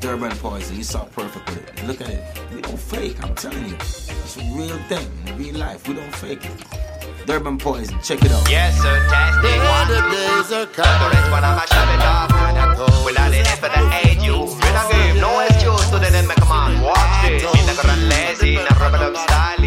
Durban 0.00 0.32
Poison, 0.38 0.76
you 0.76 0.82
saw 0.84 1.04
perfect 1.04 1.46
with 1.50 1.68
it. 1.68 1.86
Look 1.86 2.00
at 2.00 2.08
it. 2.08 2.24
We 2.54 2.62
don't 2.62 2.78
fake, 2.78 3.22
I'm 3.22 3.34
telling 3.34 3.68
you. 3.68 3.74
It's 3.74 4.36
a 4.38 4.40
real 4.56 4.78
thing. 4.88 5.06
In 5.26 5.38
real 5.38 5.56
life, 5.56 5.86
we 5.86 5.94
don't 5.94 6.14
fake 6.14 6.44
it. 6.44 6.89
Durban 7.30 7.58
Poison, 7.58 7.96
check 8.02 8.24
it 8.24 8.32
out. 8.32 8.50
Yes, 8.50 8.74
sir, 8.82 8.90
testing 9.06 9.62
one. 9.62 9.86
The 9.86 10.02
days 10.10 10.50
are 10.50 10.66
coming. 10.66 10.98
The 10.98 11.14
rest 11.14 11.30
when 11.30 11.44
I'm 11.46 11.62
a 11.62 11.64
shove 11.70 11.94
it 11.94 12.02
off. 12.02 13.06
Without 13.06 13.30
it 13.32 13.46
for 13.54 13.70
the 13.70 13.82
age 14.02 14.18
you. 14.18 14.50
We 14.50 14.68
don't 14.74 14.90
give 14.90 15.22
no 15.22 15.38
excuse 15.46 15.90
to 15.94 16.02
the 16.02 16.10
them 16.10 16.26
make 16.26 16.42
a 16.42 16.46
man. 16.50 16.82
Watch 16.82 17.30
it. 17.30 17.46
Me 17.54 17.62
not 17.70 17.78
run 17.86 18.02
lazy, 18.10 18.56
not 18.56 18.74
rubber 18.82 19.14
up 19.14 19.14
style. 19.14 19.62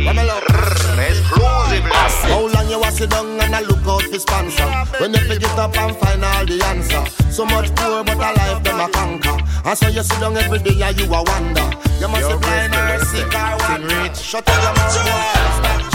Exclusively. 1.07 1.87
How 2.27 2.51
long 2.51 2.67
you 2.67 2.79
was 2.83 2.97
sit 2.97 3.09
down 3.09 3.39
and 3.39 3.55
I 3.55 3.61
look 3.61 3.87
out 3.87 4.03
for 4.11 4.19
sponsor? 4.19 4.67
When 4.99 5.13
you 5.13 5.23
pick 5.23 5.47
it 5.47 5.55
up 5.55 5.71
and 5.77 5.95
find 5.95 6.19
all 6.19 6.45
the 6.45 6.59
answer. 6.67 7.05
So 7.31 7.45
much 7.45 7.73
poor, 7.79 8.03
but 8.03 8.19
a 8.19 8.29
life 8.43 8.61
them 8.61 8.81
a 8.81 8.89
conquer. 8.91 9.39
And 9.63 9.77
so 9.77 9.87
you 9.87 10.03
sit 10.03 10.19
down 10.19 10.35
every 10.35 10.59
day 10.59 10.83
and 10.83 10.99
you 10.99 11.05
a 11.05 11.23
wonder. 11.23 11.71
You 11.95 12.11
must 12.11 12.27
be 12.27 12.35
blind 12.43 12.75
or 12.75 12.99
sick 13.07 13.31
or 13.31 13.55
what? 13.55 14.17
Shut 14.17 14.49
up 14.49 14.51
your 14.51 14.75
mouth, 14.75 14.99
boy. 14.99 15.23
Stop 15.63 15.79
chatting. 15.79 15.92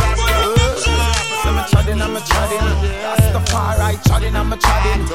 So 1.88 1.94
me 1.94 2.01
treading 2.01 2.03
and 2.03 2.14
me 2.14 2.20
treading 2.20 2.66
Rastafari 3.01 3.96
treading 4.05 4.37
and 4.37 4.51
me 4.51 4.57
treading 4.59 5.07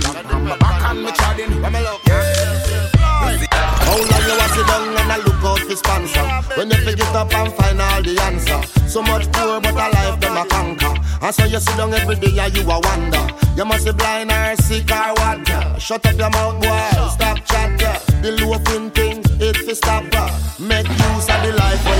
Stop 0.00 0.34
on 0.34 0.44
my 0.44 0.56
back 0.56 0.90
and 0.90 1.02
me 1.04 1.10
treading 1.12 1.52
How 3.78 3.96
long 3.96 4.24
you 4.26 4.34
was 4.34 4.50
sit 4.50 4.66
down 4.66 4.88
and 4.98 5.12
I 5.12 5.18
look 5.18 5.44
out 5.44 5.60
for 5.60 5.76
sponsor? 5.76 6.24
When 6.56 6.70
you 6.70 6.76
pick 6.78 6.98
it 6.98 7.14
up 7.14 7.32
and 7.32 7.52
find 7.52 7.80
all 7.80 8.02
the 8.02 8.18
answer. 8.22 8.60
So 8.88 9.02
much 9.02 9.30
poor, 9.30 9.60
but 9.60 9.74
a 9.74 9.88
life 9.88 10.18
them 10.18 10.36
a 10.36 10.44
conquer. 10.46 10.94
And 11.22 11.34
so 11.34 11.44
you 11.44 11.60
sit 11.60 11.76
down 11.76 11.94
every 11.94 12.16
day 12.16 12.38
and 12.40 12.56
you 12.56 12.62
a 12.62 12.80
wonder. 12.80 13.28
You 13.56 13.64
must 13.64 13.86
be 13.86 13.92
blind 13.92 14.32
or 14.32 14.56
sick 14.56 14.90
or 14.90 15.12
what? 15.14 15.48
yeah. 15.48 15.78
Shut 15.78 16.04
up 16.06 16.18
your 16.18 16.30
mouth, 16.30 16.60
boy. 16.60 17.08
Stop 17.10 17.44
chat, 17.46 17.80
yeah. 17.80 17.98
The 18.20 18.32
loafing 18.32 18.90
thing, 18.90 19.22
it 19.40 19.56
fi 19.58 19.74
stop. 19.74 20.04
yeah. 20.12 20.38
Make 20.58 20.88
use 20.88 21.28
of 21.28 21.42
the 21.44 21.52
life 21.56 21.84
where 21.84 21.94
you. 21.94 21.99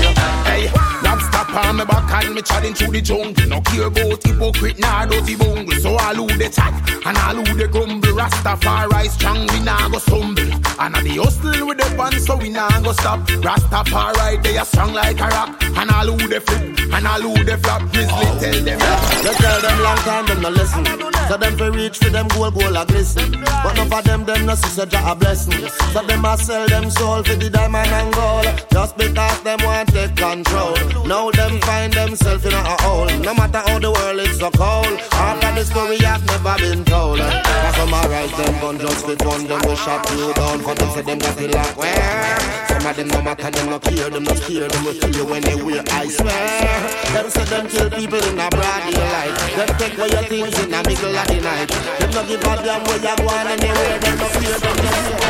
On 1.53 1.75
me 1.77 1.85
back 1.85 2.23
and 2.23 2.35
me 2.35 2.41
treading 2.41 2.73
through 2.73 2.93
the 2.93 3.01
jungle 3.01 3.47
No 3.47 3.61
care 3.61 3.87
about 3.87 4.23
hypocrite 4.23 4.79
nor 4.79 5.05
dirty 5.05 5.35
bungle 5.35 5.79
So 5.79 5.97
all 5.97 6.15
who 6.15 6.27
they 6.37 6.49
chat 6.49 6.73
and 7.03 7.17
all 7.17 7.43
who 7.43 7.55
they 7.55 7.67
grumble 7.67 8.09
Rastafari 8.09 9.09
strong, 9.09 9.47
we 9.47 9.59
nah 9.59 9.89
go 9.89 9.97
stumble 9.97 10.51
And 10.79 10.95
at 10.95 11.03
the 11.03 11.17
hustle 11.17 11.67
with 11.67 11.77
the 11.77 11.85
fun 11.97 12.19
so 12.19 12.37
we 12.37 12.49
nah 12.49 12.79
go 12.81 12.93
stop 12.93 13.19
Rastafari 13.27 14.41
they 14.43 14.57
are 14.57 14.65
strong 14.65 14.93
like 14.93 15.19
a 15.19 15.27
rock 15.27 15.61
And 15.63 15.91
all 15.91 16.05
who 16.05 16.27
they 16.27 16.39
flip 16.39 16.71
and 16.93 17.07
all 17.07 17.21
who 17.21 17.43
they 17.43 17.55
flop 17.57 17.81
Grizzly 17.91 18.25
tell 18.39 18.63
them 18.63 18.79
You 19.23 19.33
tell 19.33 19.61
them 19.61 19.79
long 19.81 19.97
time, 19.97 20.25
them 20.25 20.41
no 20.41 20.49
listen. 20.49 20.85
So 21.27 21.37
them 21.37 21.57
fi 21.57 21.67
reach 21.67 21.97
for 21.97 22.09
them 22.09 22.27
goal, 22.29 22.51
goal 22.51 22.75
a 22.75 22.85
glisten. 22.85 23.31
But 23.63 23.75
none 23.75 23.93
of 23.93 24.03
them, 24.03 24.25
them 24.25 24.45
no 24.45 24.55
see 24.55 24.67
such 24.67 24.93
a 24.93 25.15
blessing. 25.15 25.67
So 25.93 26.01
them 26.03 26.25
a 26.25 26.37
sell 26.37 26.67
them 26.67 26.89
soul 26.89 27.23
for 27.23 27.35
the 27.35 27.49
diamond 27.49 27.87
and 27.87 28.13
gold. 28.13 28.47
Just 28.71 28.97
because 28.97 29.41
them 29.41 29.59
want 29.63 29.89
take 29.93 30.15
control. 30.15 30.75
Now 31.05 31.31
them 31.41 31.59
find 31.61 31.93
themselves 31.93 32.45
in 32.45 32.53
a 32.53 32.63
hole. 32.83 33.09
No 33.25 33.33
matter 33.33 33.61
how 33.65 33.79
the 33.79 33.91
world 33.91 34.19
is 34.19 34.37
so 34.37 34.51
cold. 34.51 34.85
Half 35.11 35.43
of 35.43 35.55
the 35.55 35.65
story 35.65 35.97
have 36.05 36.23
never 36.25 36.55
been 36.61 36.85
told. 36.85 37.19
That's 37.19 37.77
some 37.77 37.93
alright, 37.93 38.29
them 38.37 38.53
gun 38.61 38.77
just 38.79 39.05
fit 39.05 39.21
one, 39.25 39.47
them 39.47 39.61
will 39.65 39.75
shut 39.75 40.01
you 40.11 40.33
down. 40.33 40.59
For 40.61 40.75
them 40.75 40.89
say 40.93 41.01
them 41.01 41.19
got 41.19 41.35
the 41.37 41.47
lock 41.49 41.77
where. 41.77 42.37
Some 42.69 42.85
of 42.85 42.95
them 42.95 43.07
no 43.07 43.21
matter, 43.21 43.49
them 43.49 43.69
no 43.69 43.79
care, 43.79 44.09
them 44.09 44.23
no 44.23 44.33
scare, 44.35 44.67
them 44.69 44.83
will 44.85 44.93
kill 44.93 45.15
you 45.15 45.25
when 45.25 45.41
they 45.41 45.55
wear, 45.55 45.83
I 45.89 46.07
swear. 46.07 46.79
Them 47.13 47.29
say 47.29 47.45
them 47.45 47.67
kill 47.67 47.89
people 47.89 48.21
in 48.21 48.39
a 48.39 48.47
broad 48.49 48.81
daylight. 48.85 49.35
Them 49.57 49.69
take 49.77 49.97
away 49.97 50.09
your 50.13 50.23
things 50.29 50.59
in 50.61 50.69
the 50.69 50.81
middle 50.85 51.17
of 51.17 51.27
the 51.27 51.39
night. 51.41 51.69
Them 51.99 52.11
no 52.11 52.21
give 52.27 52.41
a 52.41 52.53
damn 52.61 52.83
where 52.85 53.01
you're 53.01 53.17
going 53.17 53.47
anywhere. 53.55 53.99
Them 53.99 54.17
no 54.17 54.27
fear, 54.37 54.59
them 54.59 54.75
no 54.77 54.91
fear. 55.09 55.21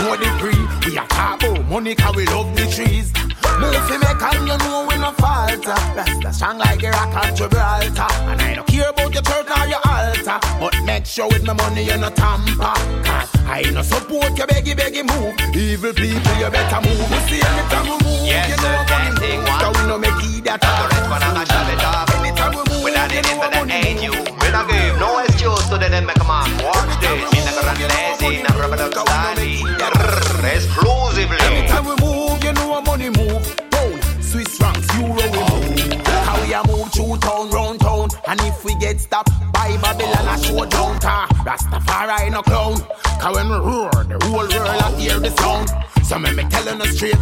The 0.00 0.30
free, 0.40 0.90
we 0.90 0.96
a 0.96 1.06
taboo. 1.08 1.62
Money 1.64 1.94
we 2.16 2.24
love 2.26 2.56
the 2.56 2.64
trees. 2.72 3.12
Move 3.60 3.76
fi 3.84 3.98
make 3.98 4.22
and 4.22 4.48
you 4.48 4.56
know 4.56 4.86
we 4.88 4.96
no 4.96 5.12
falter. 5.12 5.76
Rasta 5.94 6.32
strong 6.32 6.58
like 6.58 6.82
a 6.82 6.90
rock 6.90 7.14
on 7.14 7.36
Gibraltar. 7.36 8.08
And 8.30 8.40
I 8.40 8.54
don't 8.54 8.66
care 8.66 8.88
about 8.88 9.12
your 9.12 9.22
church 9.22 9.50
or 9.50 9.66
your 9.68 9.80
altar. 9.84 10.40
But 10.58 10.74
make 10.84 11.04
sure 11.04 11.28
with 11.28 11.44
my 11.44 11.52
money 11.52 11.84
you 11.84 11.98
no 11.98 12.08
tamper. 12.08 12.74
Cause 13.04 13.28
I 13.44 13.62
no 13.74 13.82
support 13.82 14.38
your 14.38 14.46
beggy 14.46 14.74
beggy 14.74 15.04
move. 15.04 15.36
Evil 15.54 15.92
people 15.92 16.34
you 16.40 16.48
better 16.48 16.80
move. 16.80 17.10
You 17.12 17.20
see 17.28 17.42
anytime 17.44 17.89
show 40.50 40.64
down 40.66 40.98
car. 41.00 41.26
Rastafari 41.46 42.30
no 42.30 42.42
clown. 42.42 42.76
Cause 43.20 43.36
when 43.36 43.48
we 43.48 43.56
roar, 43.56 43.90
the 44.04 44.18
whole 44.24 44.32
world 44.32 44.50
a 44.50 44.96
hear 44.98 45.18
the 45.18 45.30
sound. 45.40 45.68
So 46.06 46.18
me 46.18 46.32
me 46.32 46.44
telling 46.48 46.80
us 46.80 46.96
straight. 46.96 47.16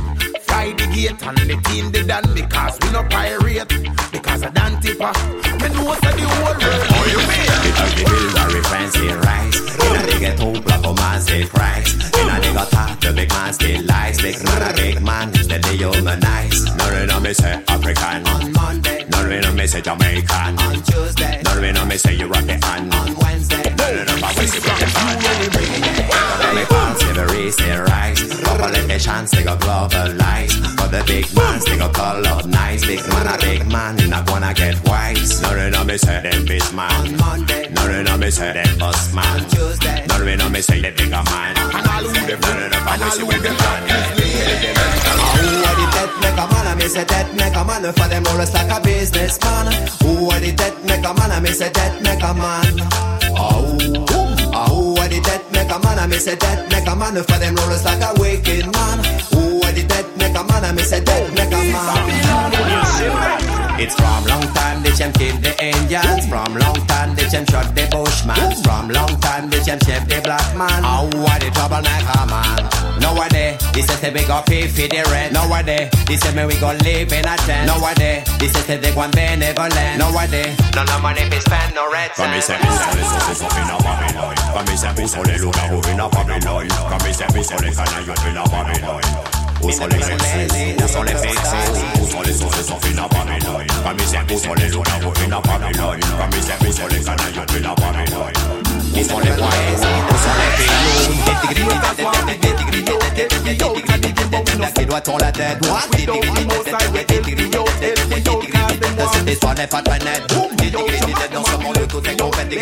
Fry 0.46 0.72
the 0.72 0.86
gate 0.94 1.22
and 1.22 1.38
the 1.38 1.56
team 1.68 1.90
they 1.90 2.04
done 2.04 2.24
because 2.34 2.78
we 2.82 2.90
no 2.92 3.02
pirate. 3.04 3.68
Because 4.12 4.42
of 4.42 4.54
Dan 4.54 4.80
Tipper. 4.80 5.12
Me 5.60 5.68
know 5.74 5.94
say 6.00 6.12
the 6.16 6.24
whole 6.24 6.44
world. 6.44 6.62
Oh, 6.62 7.04
you 7.12 7.20
mean? 7.30 7.48
Because 7.66 7.92
the 7.96 8.04
bills 8.08 8.34
are 8.40 8.48
very 8.48 8.62
fancy 8.64 9.08
rice. 9.26 9.58
In 9.84 10.16
a 10.16 10.20
get 10.20 10.38
home, 10.38 10.60
black 10.62 10.82
for 10.82 10.94
man 10.94 11.20
say 11.20 11.44
price. 11.44 11.94
In 11.94 12.28
a 12.28 12.54
got 12.54 12.70
top, 12.70 13.00
the 13.00 13.12
big 13.12 13.28
man 13.30 13.52
still 13.52 13.84
lies. 13.84 14.18
Big 14.18 14.42
man 14.44 14.70
a 14.70 14.74
big 14.74 15.02
man, 15.02 15.28
instead 15.28 15.62
they 15.64 15.76
humanize. 15.76 16.64
None 16.76 17.02
of 17.02 17.08
them 17.08 17.22
me 17.22 17.34
say 17.34 17.62
African. 17.68 18.27
Me 19.58 19.66
say 19.66 19.80
Jamaican. 19.80 20.58
On 20.60 20.82
Tuesday. 20.82 21.42
Them 21.42 21.88
me 21.88 21.96
say 21.96 22.14
European. 22.14 22.62
On 22.94 23.14
Wednesday. 23.16 23.74
None 23.76 23.98
of 23.98 24.06
them 24.06 24.22
a 24.22 24.30
West 24.38 24.54
African. 24.54 25.18
Let 26.38 26.54
me 26.54 26.64
pass 26.70 26.98
the 27.02 27.56
they 27.58 27.78
rise. 27.78 28.22
Politicians, 28.42 29.30
they 29.32 29.42
go 29.42 29.56
globalize. 29.56 30.54
But 30.76 30.90
the 30.92 31.02
big 31.06 31.26
mans, 31.34 31.64
they 31.64 31.76
go 31.76 31.88
colonize. 31.88 32.82
Big 32.86 33.02
man, 33.08 33.26
a 33.26 33.38
big 33.38 33.66
man, 33.66 33.98
you 33.98 34.06
not 34.06 34.26
gonna 34.26 34.54
get 34.54 34.76
wise. 34.86 35.42
Of 35.42 35.50
them 35.50 35.86
me 35.86 35.98
say 35.98 36.22
them 36.22 36.46
bitch 36.46 36.72
man. 36.72 36.92
On 36.92 37.16
Monday. 37.16 37.66
Of 37.66 38.06
them 38.06 38.20
me 38.20 38.30
say 38.30 38.52
them 38.52 38.78
boss 38.78 39.12
man. 39.12 39.26
On 39.26 39.50
Tuesday. 39.50 40.04
Of 40.04 40.24
them 40.24 40.52
me 40.52 40.60
say 40.60 40.80
the 40.80 40.92
bigger 40.92 41.22
man. 41.30 41.58
And 41.74 41.86
all 41.86 42.04
who 42.06 42.12
none 42.14 42.30
of 42.30 42.70
them 42.70 43.00
me 43.00 43.10
say 43.10 43.22
we 43.24 43.34
the 43.42 43.52
man. 43.58 43.82
Who 45.34 45.46
are 45.66 45.76
the 45.78 45.86
dead 45.94 46.10
make 46.22 46.38
a 46.38 46.46
man? 46.46 46.57
Me 46.88 46.94
say 46.94 47.04
dead 47.04 47.36
make 47.36 47.54
a 47.54 47.62
man. 47.66 47.84
For 47.92 48.08
them 48.08 48.24
roll 48.24 48.40
us 48.40 48.54
like 48.54 48.72
a 48.72 48.80
businessman. 48.80 49.66
Who 50.00 50.30
are 50.30 50.40
the 50.40 50.52
dead 50.56 50.72
make 50.86 51.04
a 51.04 51.12
man? 51.12 51.30
I 51.32 51.38
me 51.38 51.50
say 51.50 51.70
dead 51.70 52.02
make 52.02 52.22
a 52.22 52.32
man. 52.32 52.80
Oh. 53.36 53.76
Ah, 54.54 54.68
who 54.70 54.96
are 54.96 55.06
the 55.06 55.20
dead 55.20 55.44
make 55.52 55.68
a 55.68 55.78
man? 55.84 55.98
I 55.98 56.06
me 56.06 56.16
say 56.16 56.36
dead 56.36 56.72
make 56.72 56.88
a 56.88 56.96
man. 56.96 57.12
For 57.12 57.36
them 57.36 57.56
roll 57.56 57.68
us 57.68 57.84
like 57.84 58.00
a 58.00 58.18
wicked 58.18 58.72
man. 58.72 59.04
Who 59.36 59.60
are 59.68 59.72
the 59.72 59.84
dead 59.84 60.06
make 60.16 60.34
a 60.34 60.42
man? 60.42 60.64
I 60.64 60.72
me 60.72 60.80
say 60.80 61.04
dead 61.04 61.28
make 61.34 61.52
a 61.52 61.60
man. 61.60 62.08
It's 63.78 63.94
from 63.94 64.24
long 64.24 64.48
time 64.56 64.82
they 64.82 64.92
kill 64.92 65.36
the 65.44 65.52
Indians. 65.60 66.26
From 66.26 66.56
long 66.56 66.87
can 67.38 67.46
shot 67.46 67.74
the 67.74 67.84
Bushman. 67.90 68.50
From 68.62 68.88
long 68.90 69.14
time 69.20 69.50
they 69.50 69.62
can 69.62 69.78
shape 69.86 70.06
the 70.10 70.18
black 70.22 70.48
man. 70.56 70.82
How 70.82 71.06
are 71.06 71.38
the 71.38 71.50
troublemaker 71.54 72.24
man? 72.26 72.66
Nowadays, 72.98 73.58
this 73.72 73.86
is 73.86 74.00
the 74.00 74.10
big 74.10 74.30
up 74.30 74.46
pay 74.46 74.66
for 74.66 74.88
the 74.88 75.02
rent. 75.10 75.32
Nowadays, 75.32 75.90
this 76.06 76.24
is 76.24 76.34
me 76.34 76.44
we 76.46 76.58
gon' 76.58 76.78
live 76.78 77.12
in 77.12 77.26
a 77.26 77.36
tent. 77.46 77.66
Nowadays, 77.70 78.26
this 78.38 78.54
is 78.58 78.66
the 78.66 78.78
big 78.78 78.94
one 78.96 79.10
benevolent. 79.12 79.98
Nowadays, 79.98 80.58
no 80.74 80.82
no 80.82 80.98
money 80.98 81.28
be 81.30 81.38
spent 81.38 81.74
no 81.74 81.86
red 81.90 82.10
Comme 82.16 82.34
il 82.34 82.42
s'est 82.42 82.58
mis 82.58 82.74
sur 82.74 82.90
les 82.96 83.06
sauces, 83.06 83.28
ils 83.30 83.36
sont 83.36 83.50
finis 83.50 83.70
à 83.70 83.78
Babylone. 83.78 84.38
Comme 84.52 84.68
il 84.72 84.78
s'est 84.78 84.94
mis 84.98 85.08
sur 85.08 85.22
les 85.22 85.38
loups-garous, 85.38 85.82
finis 85.82 86.00
à 86.00 86.08
Babylone. 86.08 86.68
Comme 86.90 87.06
il 87.06 87.14
s'est 87.14 87.32
mis 87.34 87.44
sur 87.44 87.60
les 87.60 87.70
canailles, 87.70 88.14
finis 88.18 88.38
à 88.38 88.48
Babylone. 88.50 89.37
Où 89.62 89.70
sont 89.70 89.86
les 89.86 89.96
vexés 89.96 90.76
Où 90.82 90.88
sont 90.88 91.02
les 91.02 91.14
vexés 91.14 91.38
Où 92.00 92.06
sont 92.10 92.22
les 92.22 92.32
sources 92.32 92.66
sont 92.66 92.80
fines 92.80 92.98
à 92.98 93.08
Babylone 93.08 93.66
Camisien, 93.84 94.22
où 94.32 94.38
sont 94.38 94.54
les 94.54 94.68
zones 94.68 94.82
à 94.86 94.96
à 94.96 95.40
Babylone 95.40 96.00
Camisien, 96.00 96.54
où 96.60 96.72
sont 96.72 96.86
les 96.90 97.00
canailles 97.00 97.46
de 97.48 97.58
la 97.58 97.74
Babylone 97.74 98.32
Où 98.94 99.04
sont 99.04 99.18
les 99.18 99.30
poètes 99.30 99.86
Où 100.10 100.16
sont 100.16 100.36
les 100.38 100.50
pélos 100.64 100.88
Qui 104.74 104.86
doit-on 104.86 105.16
la 105.18 105.32
tête 105.32 105.58
Cette 109.12 109.30
histoire 109.30 109.54
n'est 109.54 109.66
pas 109.66 109.82
très 109.82 109.98
nette 109.98 110.26
Dans 111.32 111.44
ce 111.44 111.56
monde, 111.62 111.88
tout 111.88 112.02
est 112.08 112.20
compète 112.20 112.54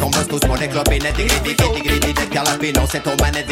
On 0.00 0.10
bosse 0.10 0.28
tous 0.28 0.54
les 0.60 0.68
clopinettes 0.68 1.16
Car 2.32 2.44
la 2.44 2.52
pilon, 2.52 2.86
c'est 2.90 3.02
ton 3.02 3.16
manette 3.20 3.50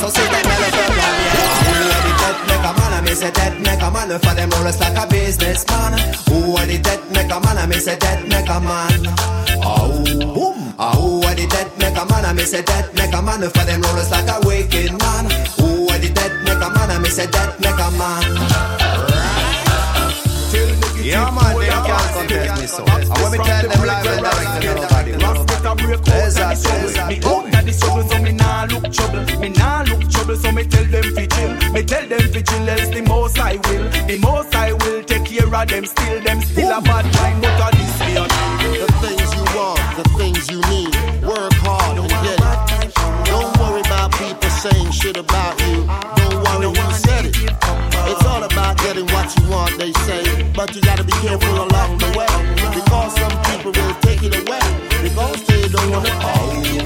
Sans 0.00 0.08
système, 0.08 0.30
elle 0.44 0.74
est 0.74 1.17
are 3.22 3.30
the 3.30 3.38
dead 3.38 3.60
make 3.60 3.82
a 3.82 3.90
man? 3.90 4.18
For 4.20 4.34
them 4.34 4.52
us 4.52 4.80
like 4.80 4.96
a 4.96 5.06
businessman. 5.08 5.98
Who 6.28 6.56
are 6.56 6.66
the 6.66 6.78
dead 6.78 7.00
make 7.10 7.30
a 7.30 7.40
man? 7.40 7.58
I 7.58 7.66
miss 7.66 7.86
a 7.86 7.96
dead 7.96 8.28
make 8.28 8.48
a 8.48 8.60
man. 8.60 9.02
Oh, 9.64 10.04
boom. 10.04 10.74
Ah, 10.78 10.94
who 10.94 11.22
are 11.22 11.34
the 11.34 11.46
dead 11.46 11.70
make 11.78 11.96
a 11.96 12.04
man? 12.06 12.24
I 12.24 12.32
miss 12.32 12.52
a 12.52 12.62
dead 12.62 12.94
make 12.94 13.14
a 13.14 13.22
man. 13.22 13.40
For 13.50 13.64
them 13.64 13.82
us 13.84 14.10
like 14.10 14.28
a 14.28 14.46
wicked 14.46 14.92
man. 14.92 15.24
Who 15.58 15.88
are 15.88 15.98
the 15.98 16.10
dead 16.10 16.32
make 16.44 16.62
a 16.62 16.70
man? 16.70 16.90
I 16.90 16.98
miss 16.98 17.18
a 17.18 17.26
dead 17.26 17.60
make 17.60 17.78
a 17.78 17.90
man. 17.92 18.77
Yeah, 21.08 21.30
man, 21.32 21.56
they 21.56 21.68
can't 21.68 22.12
contest 22.12 22.60
me 22.60 22.66
so. 22.66 22.84
I 22.84 23.00
want 23.08 23.32
me 23.32 23.38
tell 23.40 23.64
them 23.64 23.80
live 23.88 24.06
and 24.12 24.20
direct 24.28 24.60
to 24.60 24.74
nobody. 24.76 25.12
Oh, 25.24 25.40
exactly, 25.48 27.08
Me 27.08 27.16
out 27.24 27.48
of 27.48 27.64
the 27.64 27.72
struggle, 27.72 28.04
so 28.04 28.18
me 28.20 28.32
nah 28.32 28.68
look 28.68 28.92
trouble. 28.92 29.24
Me 29.40 29.48
nah 29.48 29.88
look 29.88 30.04
trouble, 30.10 30.36
so 30.36 30.52
me 30.52 30.64
tell 30.68 30.84
them 30.84 31.08
fi 31.16 31.24
chill. 31.24 31.72
Me 31.72 31.80
tell 31.82 32.04
them 32.06 32.20
fi 32.28 32.42
chill, 32.42 32.68
else 32.68 32.92
the 32.92 33.00
most 33.00 33.40
I 33.40 33.56
will. 33.56 33.88
The 34.04 34.18
most 34.20 34.54
I 34.54 34.74
will 34.74 35.02
take 35.02 35.24
care 35.24 35.48
of 35.48 35.68
them. 35.68 35.86
Still 35.86 36.20
them, 36.20 36.42
still 36.42 36.76
a 36.76 36.82
bad 36.82 37.04
mind, 37.16 37.40
but 37.40 37.56
a 37.56 37.68
this 37.72 37.96
me 38.04 38.12
The 38.76 38.88
things 39.00 39.28
you 39.32 39.44
want, 39.56 39.80
the 39.96 40.04
things 40.20 40.44
you 40.52 40.60
need. 40.68 40.92
Work 41.24 41.56
hard 41.64 42.04
and 42.04 42.10
get 42.20 42.36
it. 42.84 42.92
Don't 43.24 43.48
worry 43.56 43.80
about 43.80 44.12
people 44.12 44.50
saying 44.60 44.92
shit 44.92 45.16
about 45.16 45.56
you. 45.64 45.88
Don't 46.20 46.36
worry 46.44 46.68
who 46.68 46.92
said 46.92 47.24
it. 47.32 47.36
It's 48.12 48.24
all 48.26 48.44
about 48.44 48.76
getting 48.76 49.06
what 49.06 49.32
you 49.40 49.48
want, 49.48 49.78
they 49.78 49.92
say. 50.04 50.27
Careful 51.20 51.56
along 51.66 51.98
the 51.98 52.08
way. 52.16 52.34
Because 52.74 53.12
some 53.18 53.36
people 53.48 53.72
will 53.72 53.94
take 54.00 54.22
it 54.22 54.34
away. 54.40 54.66
Because 55.02 55.40
they 55.46 55.68
don't 55.68 55.90
wanna 55.90 56.10
oh, 56.10 56.22
pay 56.24 56.72
you. 56.74 56.82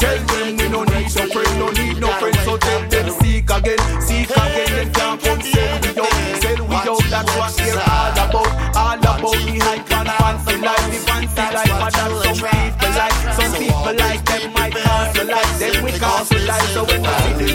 Tell 0.00 0.18
them 0.30 0.56
we 0.56 0.66
no 0.68 0.80
need 0.84 1.08
no 1.16 1.22
friend, 1.32 1.52
no 1.58 1.68
need 1.70 1.96
no 2.00 2.08
friend. 2.20 2.36
So 2.44 2.56
tell 2.56 2.82
them 2.88 3.10
seek 3.20 3.50
again, 3.50 3.80
seek 4.00 4.30
again. 4.30 4.68
Then 4.76 4.92
can't 4.92 5.20
come 5.20 5.40
sell 5.40 5.80
we 5.80 5.88
out, 6.00 6.42
sell 6.42 6.60
we 6.66 6.76
out. 6.76 7.02
That's 7.12 7.32
what 7.36 7.52
they're 7.56 7.80
all 7.80 8.12
about, 8.24 8.52
all 8.76 8.98
about 8.98 9.20
the 9.20 9.54
hype 9.66 9.90
and 9.92 10.08
fancy 10.18 10.56
life, 10.66 10.86
the 10.92 10.98
fancy 11.06 11.44
life. 11.54 11.72
But 11.80 11.92
that's 11.92 12.16
some 12.24 12.40
people 12.42 12.90
like, 12.96 13.16
some 13.36 13.52
people 13.60 13.94
like 13.96 14.22
them 14.24 14.52
might 14.52 14.74
cancel 14.74 15.26
life. 15.26 15.58
Then 15.58 15.84
we 15.84 15.92
cancel 15.92 16.42
life. 16.46 16.68
So 16.74 16.84
when 16.84 17.00
we 17.02 17.12
see 17.38 17.45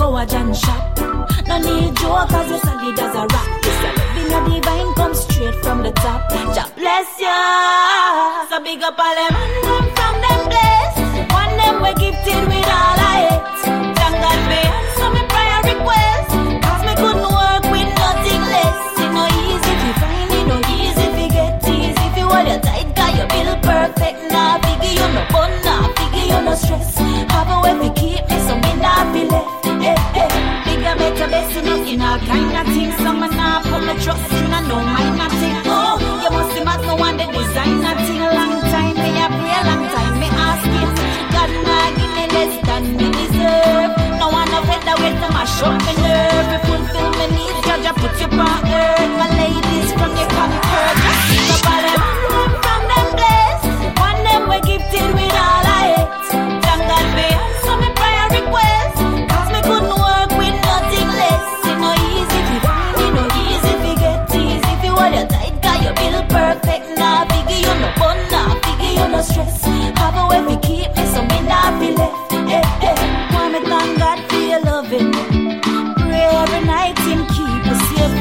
go 0.00 0.16
a 0.16 0.24
John 0.24 0.54
shop. 0.54 0.98
No 1.46 1.58
need 1.58 1.94
joke, 1.96 2.28
cause 2.32 2.48
you're 2.50 2.58
solid 2.60 2.98
as 2.98 3.14
a 3.14 3.24
rock. 3.32 3.48
Living 4.14 4.32
a 4.32 4.40
divine, 4.48 4.94
come 4.94 5.14
straight 5.14 5.54
from 5.64 5.82
the 5.82 5.92
top. 5.92 6.20
God 6.30 6.70
bless 6.74 7.20
ya. 7.20 7.36
So 8.48 8.56
big 8.64 8.82
up 8.82 8.98
all 8.98 9.14
them 9.14 9.34
them 9.66 9.84
from 9.96 10.14
them 10.24 10.29
kind 32.26 32.52
of 32.60 32.66
things. 32.74 32.96
Some 33.02 33.20
man 33.20 33.30
nah 33.36 33.62
put 33.62 33.82
my 33.86 33.94
trust 34.04 34.32
in, 34.32 34.52
I 34.52 34.60
know 34.68 34.80
mine 34.94 35.16
nothing. 35.16 35.56
Oh, 35.66 35.96
you 36.22 36.30
must 36.30 36.54
see 36.54 36.64
mad 36.64 36.80
no 36.82 36.94
one 36.96 37.16
the 37.16 37.26
designer 37.26 37.94
thing. 38.06 38.22
A 38.22 38.30
long 38.38 38.60
time 38.72 38.96
me 39.02 39.10
a 39.24 39.26
pray, 39.38 39.60
long 39.68 39.84
time 39.94 40.14
me 40.20 40.28
ask 40.48 40.68
it. 40.80 40.90
God 41.34 41.50
nah 41.66 41.86
give 41.98 42.12
me 42.16 42.24
less 42.36 42.54
than 42.66 42.82
me 42.96 43.06
deserve. 43.18 43.92
No 44.20 44.28
one 44.28 44.50
that 44.50 44.96
way 45.00 45.12
to 45.20 45.28
mash 45.34 45.62
up 45.62 45.76
me 45.86 45.94
nerve. 46.02 46.19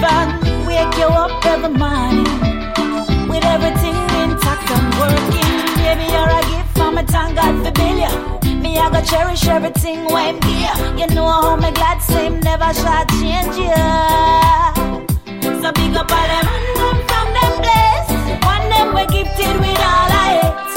And 0.03 0.67
wake 0.67 0.95
you 0.97 1.05
up 1.07 1.45
every 1.45 1.69
morning. 1.69 2.25
With 3.29 3.45
everything 3.45 3.95
intact 4.21 4.69
and 4.71 4.88
working. 4.99 5.53
Baby, 5.83 6.05
you're 6.13 6.33
a 6.39 6.41
gift 6.51 6.77
from 6.77 6.97
a 6.97 7.03
thank 7.03 7.35
God 7.35 7.55
for 7.65 7.71
billion. 7.71 8.62
Me, 8.62 8.77
I 8.77 8.89
go 8.91 9.01
cherish 9.01 9.47
everything 9.47 10.05
when 10.13 10.41
here. 10.43 10.75
You 10.97 11.07
know 11.15 11.27
how 11.27 11.55
me 11.55 11.71
glad 11.71 11.99
same 12.01 12.39
never 12.41 12.73
shall 12.73 13.05
change 13.19 13.55
ya. 13.57 14.73
So 15.62 15.71
big 15.73 15.95
up 15.95 16.12
all 16.12 16.27
them 16.31 16.47
and 16.55 16.67
them 16.77 16.97
from 17.09 17.27
them 17.38 17.53
place. 17.63 18.09
One 18.45 18.65
them 18.69 18.88
we 18.95 19.03
gifted 19.13 19.55
with 19.59 19.79
all 19.79 20.12
I 20.12 20.39
hate. 20.41 20.68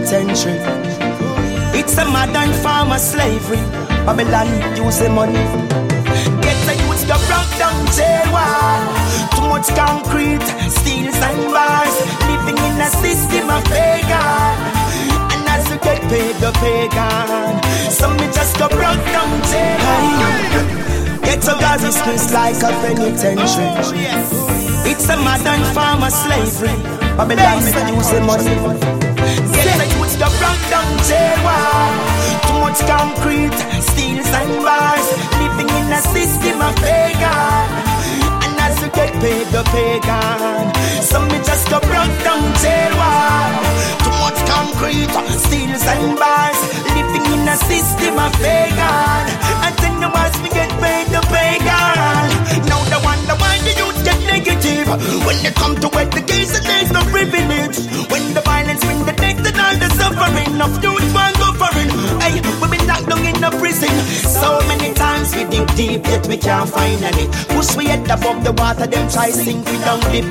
Penitentiary. 0.00 0.58
It's 1.78 1.96
a 1.98 2.04
modern 2.04 2.52
form 2.62 2.92
of 2.92 3.00
slavery. 3.00 3.60
Babylon 4.06 4.48
use 4.76 4.98
the 4.98 5.08
money. 5.08 5.44
Youths 6.70 7.04
the 7.04 7.16
broke 7.26 7.52
down 7.58 7.86
jail 7.96 8.32
wall. 8.32 8.80
Too 9.34 9.48
much 9.48 9.68
concrete, 9.76 10.44
steels 10.70 11.16
and 11.16 11.52
bars. 11.52 11.96
Living 12.28 12.58
in 12.58 12.80
a 12.80 12.88
system 13.02 13.50
of 13.50 13.64
pagan. 13.64 14.56
And 15.32 15.48
as 15.48 15.68
you 15.70 15.78
get 15.78 16.00
paid, 16.08 16.36
the 16.36 16.52
pagan. 16.60 17.60
So 17.90 18.08
me 18.10 18.26
just 18.32 18.58
go 18.58 18.68
broke 18.68 19.04
down 19.12 19.32
jail. 19.50 21.20
Ghetto 21.22 21.58
garrisons 21.58 22.32
like 22.32 22.62
a 22.62 22.70
penitentiary. 22.82 23.68
It's 24.90 25.08
a 25.08 25.16
modern 25.16 25.62
form 25.74 26.02
of 26.02 26.12
slavery. 26.12 26.76
Babylon 27.16 27.62
use 27.94 28.10
the 28.10 28.20
money. 28.20 29.09
Ghetto 29.36 29.86
youths 29.94 30.16
the 30.16 30.28
broke 30.38 30.64
down 30.72 30.90
jail 31.06 31.38
wall. 31.46 31.94
Too 32.46 32.58
much 32.58 32.80
concrete, 32.90 33.58
steels 33.78 34.30
and 34.40 34.54
bars. 34.66 35.06
Living 35.38 35.70
in 35.70 35.92
a 35.92 36.00
system 36.10 36.58
of 36.58 36.74
pagan. 36.82 37.68
And 38.42 38.58
as 38.58 38.74
you 38.82 38.90
get 38.90 39.12
paid, 39.22 39.46
the 39.54 39.62
pagan. 39.70 40.66
So 41.02 41.20
me 41.30 41.38
just 41.46 41.70
down 41.70 42.44
jail 42.62 42.92
wall. 42.98 43.52
Too 44.02 44.16
much 44.18 44.40
concrete, 44.50 45.14
steels 45.46 45.84
and 45.86 46.18
bars. 46.18 46.60
Living 46.96 47.26
in 47.34 47.48
a 47.48 47.56
system 47.70 48.18
of 48.18 48.32
pagan. 48.42 49.24
And 49.64 49.74
then 49.78 49.94
the 50.00 50.08
boss 50.08 50.34
me 50.42 50.48
get 50.50 50.70
paid, 50.82 51.06
the 51.14 51.22
pagan. 51.30 52.26
Now 52.66 52.82
the 52.90 52.98
wonder 53.06 53.36
why 53.38 53.58
the 53.62 53.72
youth 53.78 54.00
get 54.04 54.18
negative. 54.26 54.88
When 55.26 55.38
they 55.44 55.52
come 55.52 55.76
to 55.78 55.88
education, 55.98 56.62
there's 56.64 56.90
no 56.90 57.02
privilege. 57.14 57.78
When 58.10 58.34
the 58.34 58.42
violence 58.70 58.84
win 58.86 59.06
the 59.06 59.12
next 59.20 59.46
and 59.46 59.60
all 59.60 59.76
the 59.76 59.88
suffering 59.94 60.60
of 60.60 60.82
youth 60.82 61.14
want 61.14 61.36
go 61.38 61.52
foreign. 61.58 61.90
Hey, 62.20 62.40
we 62.60 62.66
been 62.70 62.86
locked 62.86 63.08
down 63.08 63.24
in 63.24 63.42
a 63.42 63.50
prison. 63.58 63.90
So 64.22 64.60
many 64.68 64.94
times 64.94 65.34
we 65.34 65.44
dig 65.44 65.66
deep, 65.74 66.06
yet 66.06 66.26
we 66.26 66.36
can't 66.36 66.68
find 66.68 67.02
any. 67.02 67.26
Push 67.54 67.76
we 67.76 67.86
head 67.86 68.08
above 68.10 68.44
the 68.44 68.52
water, 68.52 68.86
them 68.86 69.08
try 69.10 69.30
sink 69.30 69.66
we 69.66 69.78
down 69.78 70.00
deep. 70.12 70.24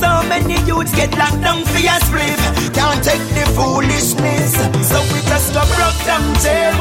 So 0.00 0.10
many 0.28 0.60
youths 0.66 0.94
get 0.94 1.16
locked 1.16 1.40
down 1.40 1.64
for 1.64 1.80
your 1.80 2.00
slave. 2.08 2.40
Can't 2.74 3.02
take 3.02 3.26
the 3.36 3.44
foolishness. 3.56 4.54
So 4.88 4.98
we 5.12 5.20
just 5.30 5.54
go 5.54 5.62
broke 5.76 6.00
down 6.04 6.26
jail. 6.44 6.76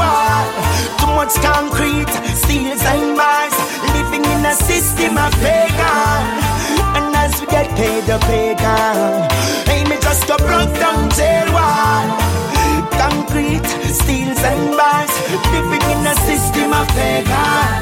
Too 1.00 1.12
much 1.16 1.36
concrete, 1.39 2.12
steels 2.36 2.84
and 2.84 3.16
bars. 3.16 3.56
Living 3.95 4.26
in 4.26 4.45
a 4.45 4.54
system 4.54 5.18
of 5.18 5.34
pagan. 5.39 6.49
As 7.30 7.40
we 7.42 7.46
get 7.46 7.70
paid, 7.78 8.04
the 8.06 8.18
pagan. 8.26 9.30
Hey, 9.70 9.84
me 9.84 9.98
just 10.02 10.28
go 10.28 10.36
broke 10.38 10.74
down 10.82 11.12
jail 11.12 11.46
wall. 11.54 12.10
Concrete, 12.98 13.68
steels 13.86 14.42
and 14.52 14.76
bars. 14.76 15.14
Living 15.54 15.86
in 15.94 16.08
a 16.10 16.16
system 16.26 16.74
of 16.74 16.88
pagan. 16.98 17.82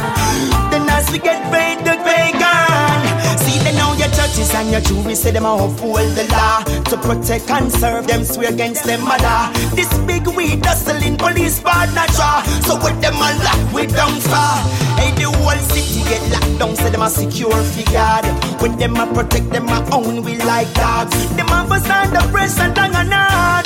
Then 0.69 0.89
as 0.89 1.09
we 1.11 1.19
get 1.19 1.41
paid, 1.49 1.79
the 1.79 1.95
pagan. 2.03 3.16
See, 3.43 3.59
they 3.59 3.73
know 3.75 3.93
your 3.93 4.09
churches 4.09 4.53
and 4.53 4.71
your 4.71 4.81
jury 4.81 5.15
say 5.15 5.31
them 5.31 5.45
a 5.45 5.53
uphold 5.53 6.15
the 6.15 6.27
law 6.31 6.63
to 6.89 6.97
protect 6.97 7.49
and 7.49 7.71
serve 7.71 8.07
them 8.07 8.23
swear 8.23 8.53
against 8.53 8.83
them 8.83 9.03
mother. 9.03 9.39
This 9.75 9.91
big 10.09 10.27
weed 10.27 10.65
hustling 10.65 11.17
police 11.17 11.59
partner 11.59 12.05
draw. 12.15 12.43
So 12.65 12.75
with 12.83 12.99
them 13.01 13.15
a 13.15 13.29
lock 13.43 13.61
we 13.73 13.85
down 13.87 14.19
far. 14.21 14.57
Hey, 14.97 15.11
the 15.15 15.29
whole 15.29 15.61
city 15.71 16.01
get 16.09 16.23
locked 16.31 16.59
down, 16.59 16.75
say 16.75 16.89
them 16.89 17.01
a 17.01 17.09
secure 17.09 17.61
figure. 17.75 18.21
With 18.61 18.77
them 18.79 18.95
a 18.95 19.05
protect 19.13 19.49
them 19.51 19.67
a 19.69 19.79
own 19.93 20.23
we 20.23 20.37
like 20.37 20.71
dogs. 20.73 21.13
Them 21.35 21.47
a 21.47 21.67
on 21.97 22.13
the 22.13 22.27
press 22.31 22.59
and 22.59 22.73
down 22.75 22.95
and 22.95 23.13
hard. 23.13 23.65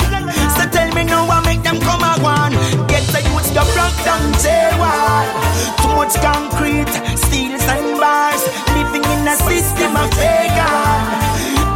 So 0.56 0.68
tell 0.68 0.92
me 0.94 1.04
now 1.04 1.26
what 1.26 1.44
make 1.44 1.62
them 1.62 1.78
come 1.80 2.02
a 2.02 2.12
one. 2.22 2.41
The 3.52 3.60
broke 3.76 4.00
down 4.02 4.32
jail 4.40 4.72
wall. 4.80 5.28
Too 5.76 5.92
much 5.92 6.16
concrete, 6.24 6.88
steels 7.20 7.60
and 7.68 8.00
bars. 8.00 8.40
Living 8.72 9.04
in 9.04 9.28
a 9.28 9.36
system 9.36 9.92
of 9.94 10.08
pagan. 10.16 11.04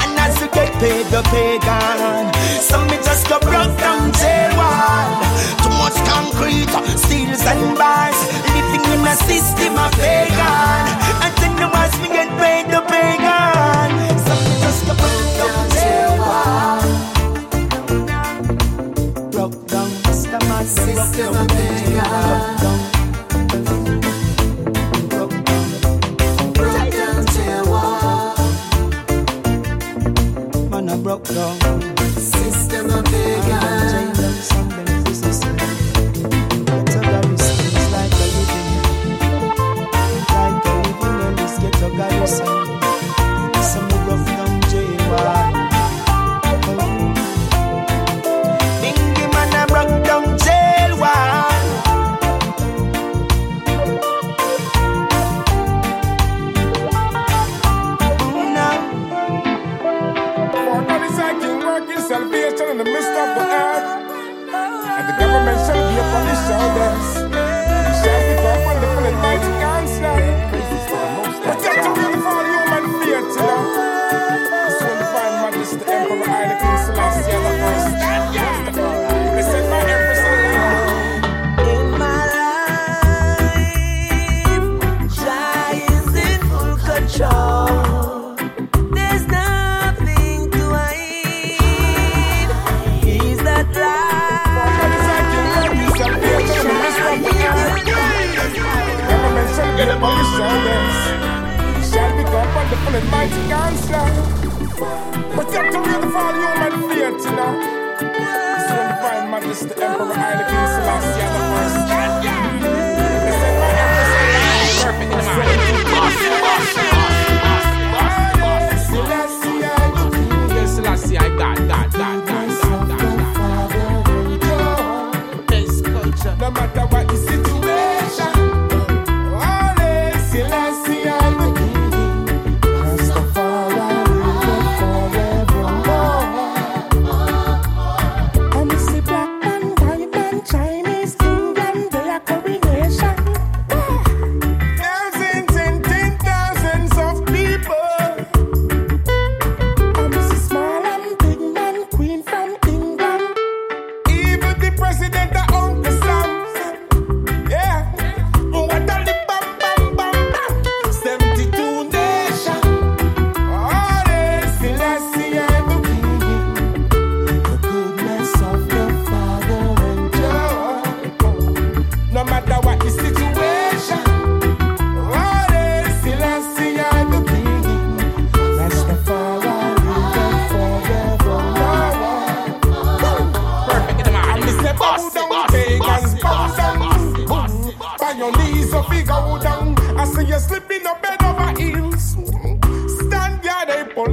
And 0.01 0.17
as 0.17 0.41
you 0.41 0.49
get 0.57 0.73
paid, 0.81 1.05
the 1.13 1.21
pagan. 1.29 2.33
Some 2.65 2.87
me 2.89 2.97
just 3.05 3.29
go 3.29 3.39
broke 3.41 3.77
down 3.77 4.11
jail 4.17 4.57
wall. 4.57 5.21
Too 5.61 5.69
much 5.77 5.99
concrete, 6.09 6.73
steels 6.97 7.45
and 7.45 7.77
bars. 7.77 8.17
Living 8.57 8.85
in 8.97 9.05
a 9.05 9.15
system 9.29 9.77
of 9.77 9.93
pagan. 10.01 10.89
And 11.25 11.33
then 11.45 11.57
the 11.61 11.69
ones 11.69 11.93
me 12.01 12.09
get 12.09 12.33
paid, 12.41 12.73
the 12.73 12.81
pagan. 12.89 13.93
Some 14.25 14.43
me 14.49 14.55
just 14.65 14.81
go 14.89 14.97
broke 14.97 15.29
down 15.37 15.69
jail 15.77 16.13
wall. 16.25 16.81
Broke 19.31 19.61
down, 19.69 19.91
system 20.09 20.41
of 20.57 20.65
pagan. 20.75 21.56
Broke. 31.19 31.86
The 109.99 110.46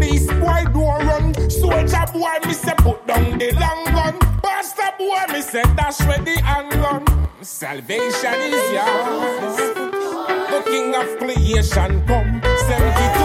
police 0.04 0.28
boy 0.28 0.64
don't 0.74 1.06
run. 1.08 1.50
Soldier 1.50 2.06
boy, 2.14 2.38
me 2.46 2.54
say 2.54 2.74
put 2.78 3.06
down 3.08 3.38
the 3.38 3.52
long 3.54 3.86
gun. 3.86 4.20
Pastor 4.42 4.92
boy, 4.98 5.34
me 5.34 5.42
say 5.42 5.64
dash 5.76 6.00
with 6.06 6.26
the 6.26 6.42
handgun. 6.42 7.04
Salvation 7.42 8.40
is 8.52 8.72
yours. 8.78 9.58
The 10.52 10.62
king 10.66 10.96
of 10.96 11.18
creation 11.18 12.06
come. 12.08 12.42
72 12.68 13.23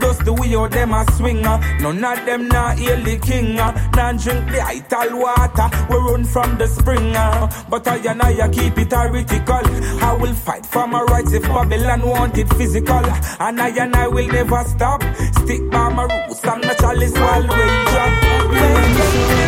Just 0.00 0.24
the 0.24 0.32
way 0.32 0.54
out 0.56 0.70
them 0.70 0.94
a 0.94 1.04
swing 1.12 1.46
uh. 1.46 1.58
None 1.80 2.04
of 2.04 2.26
them 2.26 2.48
not 2.48 2.78
hail 2.78 3.02
the 3.02 3.18
king 3.18 3.58
uh. 3.58 3.72
Nah 3.94 4.12
drink 4.12 4.46
the 4.50 4.58
vital 4.58 5.18
water 5.20 5.68
We 5.88 5.96
run 5.96 6.24
from 6.24 6.58
the 6.58 6.66
spring 6.66 7.14
uh. 7.14 7.50
But 7.68 7.86
I 7.86 7.96
and 7.96 8.22
I 8.22 8.48
keep 8.48 8.78
it 8.78 8.92
heretical 8.92 9.64
I 10.04 10.12
will 10.14 10.34
fight 10.34 10.66
for 10.66 10.86
my 10.86 11.02
rights 11.02 11.32
if 11.32 11.42
Babylon 11.42 12.02
want 12.06 12.38
it 12.38 12.48
physical 12.54 13.04
And 13.40 13.60
I 13.60 13.68
and 13.68 13.94
I 13.94 14.08
will 14.08 14.26
never 14.26 14.64
stop 14.64 15.02
Stick 15.42 15.70
by 15.70 15.88
my 15.90 16.04
roots 16.04 16.44
and 16.44 16.64
my 16.64 16.74
chalice 16.74 17.12
while 17.12 17.42
rage 17.42 17.94
up 17.94 19.39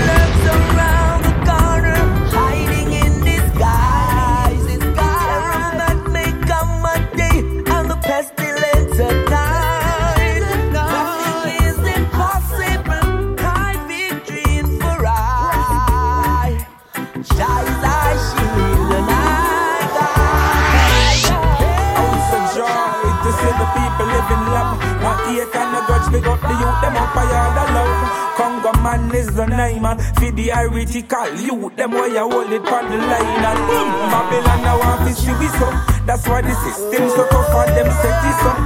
all 27.21 27.53
the 27.53 27.65
love. 27.73 28.23
Congo 28.37 28.73
man 28.81 29.15
is 29.15 29.29
the 29.35 29.47
name, 29.47 29.85
feed 30.17 30.37
the 30.37 30.49
heretical 30.49 31.29
youth, 31.37 31.77
them 31.77 31.93
where 31.93 32.09
you 32.09 32.31
hold 32.31 32.53
it 32.53 32.65
on 32.67 32.91
the 32.91 32.97
line. 32.97 33.45
And 33.45 33.61
boom, 33.69 33.89
Babylon 34.09 34.63
now 34.63 34.79
want 34.79 35.09
to 35.09 35.15
see 35.15 35.33
we 35.37 35.49
so. 35.59 35.69
That's 36.07 36.27
why 36.27 36.41
the 36.43 36.55
system 36.65 37.09
so 37.11 37.29
tough 37.29 37.69
and 37.69 37.77
them 37.77 37.91
set 38.01 38.25
it 38.25 38.43
up. 38.49 38.59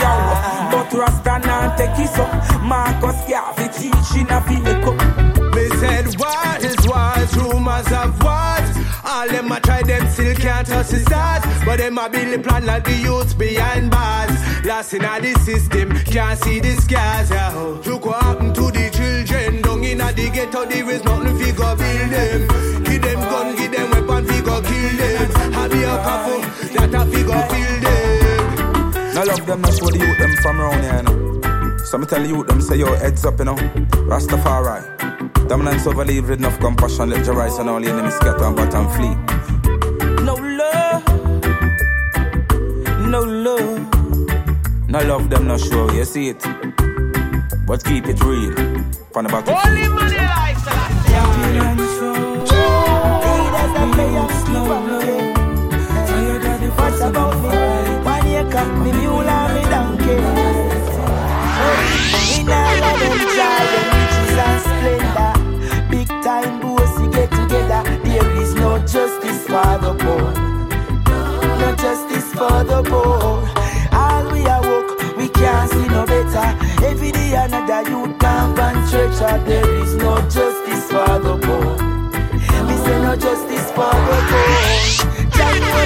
Yo, 0.00 0.12
but 0.72 0.92
Rasta 0.92 1.38
now 1.46 1.76
take 1.76 1.98
it 1.98 2.18
up. 2.18 2.62
Marcus 2.62 3.20
Garvey 3.28 3.68
teaching 3.72 4.28
a 4.30 4.38
up. 4.38 5.54
Me 5.54 5.68
said 5.80 6.06
what 6.18 6.64
is 6.64 6.76
what, 6.86 7.36
rumors 7.36 7.92
of 7.92 8.22
what 8.22 8.51
All 9.22 9.28
them 9.28 9.52
a 9.52 9.60
try, 9.60 9.82
them 9.82 10.08
still 10.08 10.34
can't 10.34 10.66
touch 10.66 10.88
the 10.88 10.98
stars. 10.98 11.44
But 11.64 11.78
them 11.78 11.96
a 11.96 12.10
build 12.10 12.32
the 12.34 12.40
plan 12.40 12.66
like 12.66 12.82
the 12.82 12.92
youths 12.92 13.34
behind 13.34 13.88
bars. 13.88 14.32
Lost 14.64 14.94
in 14.94 15.02
the 15.02 15.38
system, 15.44 15.90
can't 16.06 16.36
see 16.42 16.58
the 16.58 16.74
scars 16.80 17.30
yeah. 17.30 17.54
Look 17.86 18.04
what 18.04 18.20
happened 18.20 18.56
to 18.56 18.62
the 18.72 18.90
children 18.90 19.62
Down 19.62 19.84
in 19.84 19.98
the 19.98 20.30
ghetto, 20.34 20.64
there 20.64 20.90
is 20.90 21.04
nothing 21.04 21.38
fi 21.38 21.52
go 21.52 21.76
build 21.76 22.10
them. 22.10 22.82
Give 22.82 23.02
them 23.02 23.20
gun, 23.20 23.54
give 23.54 23.70
them 23.70 23.90
weapon, 23.92 24.26
fi 24.26 24.40
go 24.40 24.60
kill 24.60 24.96
them. 24.96 25.30
Have 25.52 25.72
you 25.72 25.86
a 25.86 25.96
coffin, 26.02 26.40
that 26.74 26.94
a 26.94 27.06
fi 27.06 27.22
go 27.22 27.38
kill 27.52 27.74
them. 27.84 29.14
No 29.14 29.22
love 29.22 29.46
them, 29.46 29.60
not 29.60 29.72
show 29.72 29.86
the 29.86 29.98
youth 29.98 30.18
them 30.18 30.36
from 30.42 30.60
around 30.60 30.82
here, 30.82 30.96
you 30.96 31.02
know. 31.02 31.21
So 31.92 31.98
me 31.98 32.06
tell 32.06 32.24
you 32.26 32.42
them, 32.44 32.62
say 32.62 32.76
yo, 32.78 32.94
heads 32.94 33.22
up, 33.26 33.38
you 33.38 33.44
know. 33.44 33.54
Rastafari. 34.08 35.46
Dominance 35.46 35.86
over 35.86 36.06
leave 36.06 36.26
with 36.26 36.38
enough 36.38 36.58
compassion, 36.58 37.10
let 37.10 37.26
your 37.26 37.34
rise 37.34 37.58
and 37.58 37.68
all 37.68 37.82
the 37.82 37.90
enemies 37.90 38.14
scatter 38.14 38.44
and 38.44 38.56
bottom 38.56 38.88
flee. 38.92 39.14
No 40.24 40.32
love, 40.32 41.06
No 43.10 43.20
love. 43.20 44.88
No 44.88 45.00
love 45.00 45.28
them, 45.28 45.46
no 45.46 45.58
sure, 45.58 45.92
you 45.92 46.06
see 46.06 46.30
it. 46.30 46.42
But 47.66 47.84
keep 47.84 48.06
it 48.06 48.24
real. 48.24 48.54
From 49.12 49.24
the 49.24 49.28
bottom. 49.30 49.54
Only 49.54 49.86
money 49.88 50.16
like 50.16 50.56
church, 79.22 79.44
there 79.46 79.74
is 79.82 79.94
no 79.96 80.14
justice 80.36 80.84
for 80.90 81.14
the 81.24 81.34
poor. 81.44 81.78
Say 82.84 82.98
no 83.06 83.14
justice 83.16 83.68
for 83.76 83.94
the 84.08 84.18
poor. 84.30 84.56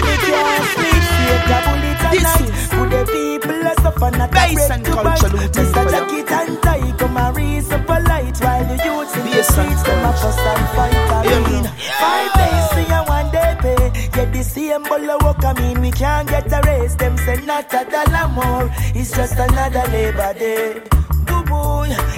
Me 0.06 0.14
can't 0.26 0.64
sleep, 0.74 1.04
take 1.26 1.52
a 1.54 1.58
bullet 1.66 2.04
at 2.06 2.14
night. 2.26 2.50
For 2.72 2.86
the 2.92 3.02
people 3.14 3.66
a 3.70 3.74
suffer, 3.82 4.10
not 4.16 4.32
a 4.32 4.54
bread 4.54 4.84
to 4.84 4.92
bite. 5.04 5.20
Mr. 5.56 5.82
Jacket 5.92 6.32
and 6.38 6.62
tie, 6.62 6.92
come 6.98 7.16
and 7.16 7.36
raise 7.36 7.70
up 7.70 7.88
a 7.88 7.98
light 8.08 8.38
while 8.44 8.64
the 8.70 8.76
youths 8.86 9.16
in 9.16 9.24
the 9.30 9.42
streets 9.42 9.82
them 9.82 10.04
a 10.04 10.12
fuss 10.20 10.38
and 10.52 10.66
fight. 10.74 10.94
I 11.12 11.38
mean, 11.46 11.66
five 12.00 12.30
days 12.38 12.64
see 12.72 12.92
and 12.96 13.08
one 13.08 13.30
day 13.32 13.52
pay. 13.60 14.08
Get 14.16 14.32
the 14.32 14.42
same 14.44 14.82
bull 14.84 15.10
of 15.10 15.22
work, 15.22 15.44
I 15.44 15.52
mean 15.60 15.80
we 15.82 15.90
can't 15.90 16.28
get 16.28 16.52
a 16.52 16.60
raise. 16.66 16.96
Them 16.96 17.16
say 17.18 17.36
not 17.44 17.72
a 17.74 17.84
dollar 17.84 18.28
more, 18.28 18.70
it's 18.94 19.10
just 19.14 19.34
another 19.34 19.84
labor 19.92 20.32
day. 20.38 20.95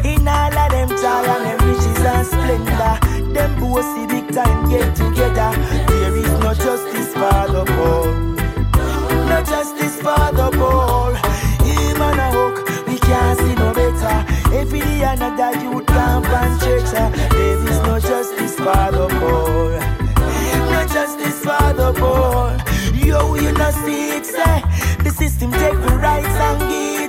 In 0.05 0.27
all 0.29 0.57
of 0.62 0.71
them 0.71 0.89
joy 0.89 1.25
and 1.35 1.45
them 1.47 1.69
riches 1.69 2.05
and 2.05 2.27
splendor. 2.27 2.95
Them 3.35 3.61
bossy 3.61 4.07
big 4.07 4.33
time 4.33 4.69
get 4.71 4.95
together. 4.97 5.51
There 5.89 6.16
is 6.16 6.31
no 6.41 6.55
justice 6.55 7.12
for 7.12 7.43
the 7.55 7.64
poor. 7.75 8.07
No 9.31 9.39
justice 9.45 9.97
for 9.97 10.27
the 10.39 10.49
poor. 10.59 11.14
Him 11.66 12.01
and 12.01 12.21
a 12.21 12.29
hook, 12.37 12.87
we 12.89 12.99
can't 12.99 13.39
see 13.39 13.55
no 13.55 13.73
better. 13.75 14.16
Every 14.57 14.81
day 14.81 15.03
another 15.03 15.53
youth 15.62 15.87
camp 15.87 16.27
and 16.27 16.61
church. 16.61 16.95
uh, 16.95 17.11
There 17.31 17.69
is 17.69 17.79
no 17.83 18.01
justice 18.01 18.57
for 18.57 18.91
the 18.97 19.07
poor. 19.21 19.79
No 20.73 20.81
justice 20.95 21.39
for 21.45 21.73
the 21.81 21.93
poor. 22.01 22.57
Yo, 23.07 23.35
you 23.35 23.53
know 23.53 23.71
see 23.85 24.16
it 24.16 24.25
say 24.27 24.62
the 25.05 25.11
system 25.11 25.51
take 25.53 25.79
the 25.87 25.97
rights 26.03 26.27
and 26.29 26.59
give 26.71 27.07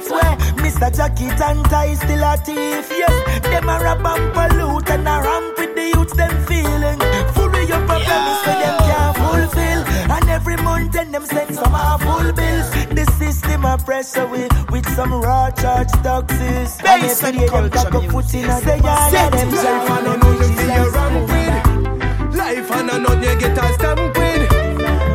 a 0.81 0.91
jacket 0.91 1.41
and 1.41 1.65
tie, 1.65 1.93
still 1.93 2.23
a 2.23 2.37
thief. 2.37 2.89
Yes, 2.91 3.41
them 3.43 3.69
a 3.69 3.79
rap 3.83 4.05
and 4.05 4.33
pollute 4.33 4.89
and 4.89 5.07
a 5.07 5.21
ramp 5.21 5.57
with 5.57 5.75
the 5.75 5.87
youths 5.93 6.13
them 6.13 6.33
feeling. 6.45 6.99
Fury 7.33 7.71
up 7.71 7.83
a 7.83 7.97
promise 8.05 8.41
for 8.45 8.55
them 8.61 8.77
can't 8.87 9.17
fulfill. 9.17 9.81
And 10.15 10.29
every 10.29 10.57
month 10.57 10.91
then 10.91 11.11
them 11.11 11.25
send 11.25 11.55
some 11.55 11.71
half 11.71 12.01
full 12.01 12.31
bills. 12.33 12.69
The 12.95 13.05
system 13.17 13.65
a 13.65 13.77
pressure 13.77 14.27
we 14.27 14.47
with 14.71 14.87
some 14.95 15.13
raw 15.13 15.51
charge 15.51 15.91
taxes. 16.03 16.77
And 16.85 17.03
every 17.03 17.31
day 17.31 17.47
them 17.47 17.69
cock 17.69 17.93
a 17.93 18.01
foot 18.09 18.33
in 18.33 18.49
a 18.49 18.59
say 18.61 18.79
yard 18.79 19.33
them 19.33 19.51
life 19.51 19.89
and 19.89 20.07
I 20.07 20.15
know 20.15 20.31
you 20.31 20.49
feel 20.57 20.89
wrong 20.95 21.15
with. 21.29 22.35
Life 22.35 22.71
and 22.71 22.91
I 22.91 22.97
know 22.97 23.13
you 23.15 23.39
get 23.39 23.57
a 23.57 23.73
stamp 23.73 24.17
with. 24.17 24.51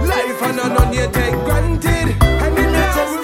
Life 0.09 0.43
and 0.43 0.61
I 0.61 0.69
know 0.75 0.93
you 0.93 1.07
take 1.11 1.39
granted. 1.45 2.23
And 2.23 2.59
in 2.59 2.73
the 2.73 3.24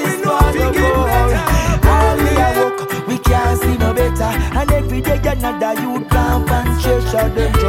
another 5.63 5.83
youth 5.83 6.09
camp 6.09 6.51
and 6.51 6.81
treasure. 6.81 7.29
Them 7.35 7.60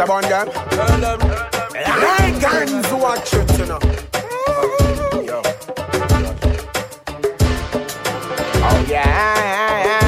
the 0.00 0.06
bun 0.06 0.22
girl? 0.30 0.46
Like 1.74 2.40
guns, 2.40 2.90
watch 2.92 3.34
it, 3.34 3.58
you 3.58 3.66
know. 3.66 3.78
Yo. 5.20 5.42
Oh 8.62 8.84
yeah. 8.88 10.00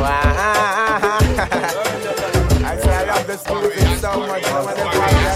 Wow. 0.00 1.18
I 2.64 2.66
say 2.76 2.94
I 2.94 3.04
love 3.04 3.26
this 3.28 3.44
music 3.48 3.98
so 4.00 4.10
much. 4.26 4.42
I 4.42 4.44
to 4.44 4.48
I 4.48 4.50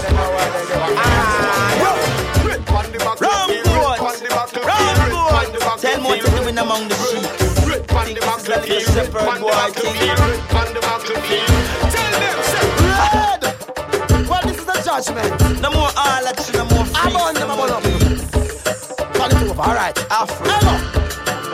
don't 0.01 0.15
know 0.15 0.29
what 0.33 0.49
they 0.51 0.65
do. 0.67 0.73
Ah, 0.97 1.79
yo. 1.79 1.91
On 2.75 2.85
the 2.91 2.97
back, 2.99 3.19
Rum 3.21 3.47
the 3.47 3.53
goat, 3.63 3.99
back, 4.03 4.19
rum 4.65 4.99
goat. 4.99 5.79
Tell 5.79 5.97
me 6.01 6.05
what 6.09 6.17
you're 6.19 6.35
doing 6.41 6.57
among 6.57 6.83
the 6.89 6.95
sheep. 6.95 7.23
Like 8.49 8.69
a 8.69 8.79
shepherd 8.81 9.39
boy. 9.39 9.45
Well, 9.45 9.71
judgment. 15.03 15.61
No 15.61 15.71
more 15.71 15.89
all 15.97 16.27
action, 16.27 16.55
no 16.55 16.65
more 16.65 16.85
I'm 16.95 17.15
on 17.15 17.33
them, 17.35 17.51
I'm 17.51 17.57
more 17.57 17.73
on. 17.73 17.81
Turn 17.81 19.31
it 19.31 19.49
over, 19.49 19.61
alright. 19.61 19.97
Africa. 20.11 20.57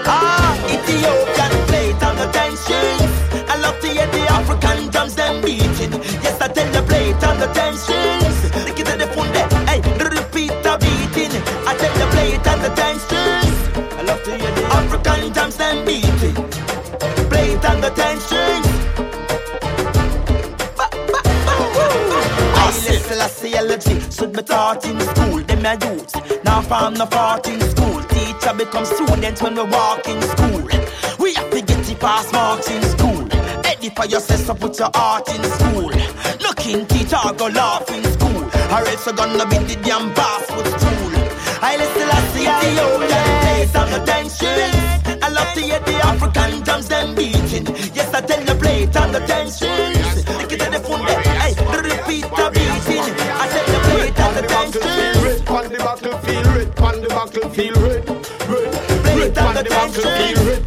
Ah, 0.06 0.56
Ethiopian 0.66 1.54
plate 1.68 2.04
on 2.04 2.16
the 2.18 2.28
tensions. 2.32 3.14
I 3.50 3.58
love 3.62 3.80
to 3.82 3.88
hear 3.88 4.08
the 4.08 4.22
African 4.32 4.90
drums 4.90 5.16
them 5.16 5.42
beating. 5.42 5.94
Yes, 6.24 6.42
I 6.42 6.48
tell 6.48 6.70
the 6.72 6.82
plate 6.84 7.24
on 7.24 7.40
the 7.40 7.48
tensions. 7.54 8.38
Look 8.68 8.80
at 8.80 9.00
the 9.00 9.08
phone 9.14 9.32
there, 9.34 9.48
hey, 9.70 9.82
repeat 9.98 10.54
the 10.64 10.78
beating. 10.82 11.34
I 11.68 11.76
tell 11.78 11.94
the 12.02 12.08
plate 12.14 12.48
on 12.48 12.60
the 12.62 12.72
tensions. 12.76 13.58
I 13.98 14.02
love 14.04 14.24
to 14.24 14.32
hear 14.38 14.52
the 14.52 14.64
African 14.78 15.34
drums 15.34 15.58
them 15.58 15.86
beating. 15.86 16.36
Plate 17.30 17.66
on 17.66 17.82
the 17.82 17.90
tensions. 17.96 18.29
Elegy, 23.90 24.12
should 24.12 24.34
be 24.34 24.42
taught 24.42 24.86
in 24.86 25.00
school. 25.00 25.42
Them 25.44 25.66
a 25.66 25.74
youth, 25.74 26.44
now 26.44 26.62
farm 26.62 26.94
no 26.96 27.06
fart 27.06 27.48
in 27.48 27.60
school. 27.62 28.02
Teacher 28.04 28.54
become 28.58 28.86
students 28.86 29.42
when 29.42 29.56
we 29.56 29.64
walk 29.64 30.08
in 30.08 30.22
school. 30.22 30.64
We 31.20 31.34
have 31.34 31.50
to 31.52 31.62
get 31.62 31.86
the 31.86 31.96
pass 32.00 32.32
marks 32.32 32.70
in 32.70 32.82
school. 32.84 33.28
Edify 33.66 34.06
yourself, 34.06 34.42
so 34.42 34.54
put 34.56 34.80
your 34.80 34.92
heart 34.94 35.28
in 35.30 35.44
school. 35.44 35.92
Looking 36.42 36.86
teacher 36.88 37.18
go 37.38 37.48
laugh 37.48 37.90
in 37.90 38.04
school. 38.04 38.44
Or 38.44 38.86
else 38.88 39.06
you're 39.06 39.16
gonna 39.16 39.46
be 39.46 39.58
the 39.58 39.80
damn 39.84 40.10
with 40.10 40.68
school. 40.80 41.10
I 41.62 41.76
listen, 41.78 42.10
I 42.10 42.20
see 42.34 42.46
the 42.46 42.84
old 42.84 43.04
oh, 43.04 43.49
battlefield, 57.60 57.78
red, 57.78 58.10
red, 58.10 58.74
Plate 59.04 59.20
red 59.20 59.38
on 59.38 59.48
on 59.48 59.54
the 59.56 59.64
the 59.64 59.70
battlefield, 59.70 60.06
red 60.06 60.38
on 60.40 60.46
the 60.46 60.59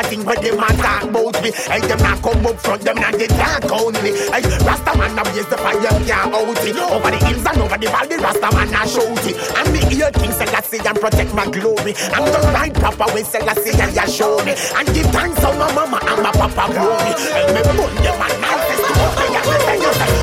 a 0.00 0.08
thing 0.08 0.24
where 0.24 0.36
them 0.36 0.58
a 0.58 0.68
talk 0.80 1.04
about 1.04 1.42
me. 1.42 1.50
Hey, 1.52 1.80
them 1.80 1.98
not 1.98 2.22
come 2.22 2.46
up 2.46 2.56
front, 2.60 2.82
them 2.82 2.96
not 2.96 3.18
get 3.18 3.30
talk 3.30 3.70
only. 3.70 4.12
Hey, 4.32 4.42
Rasta 4.64 4.92
man 4.96 5.18
a 5.18 5.22
blaze 5.22 5.46
the 5.46 5.56
fire, 5.56 5.80
can't 5.80 6.34
out 6.34 6.64
it. 6.64 6.76
Over 6.76 7.10
the 7.10 7.18
hills 7.24 7.46
and 7.46 7.60
over 7.60 7.78
the 7.78 7.88
valley, 7.88 8.16
Rasta 8.16 8.48
man 8.56 8.74
a 8.74 8.82
shout 8.88 9.26
it. 9.28 9.36
And 9.56 9.68
me 9.72 9.80
hear 9.92 10.10
King 10.10 10.32
Selassie 10.32 10.80
and 10.86 10.98
protect 11.00 11.34
my 11.34 11.46
glory. 11.46 11.92
I'm 12.14 12.24
the 12.24 12.40
right 12.54 12.74
papa 12.74 13.12
when 13.12 13.24
Selassie 13.24 13.76
and 13.80 13.94
ya 13.94 14.06
show 14.06 14.38
me. 14.44 14.54
And 14.76 14.86
give 14.94 15.06
thanks 15.12 15.40
to 15.40 15.48
my 15.54 15.72
mama 15.74 16.00
and 16.02 16.22
my 16.22 16.32
papa 16.32 16.72
glory. 16.72 17.12
Hey, 17.34 17.46
me 17.52 17.60
put 17.76 17.92
them 18.00 18.20
on 18.20 18.34
nice 18.40 18.80
to 18.80 18.90
up 19.00 19.20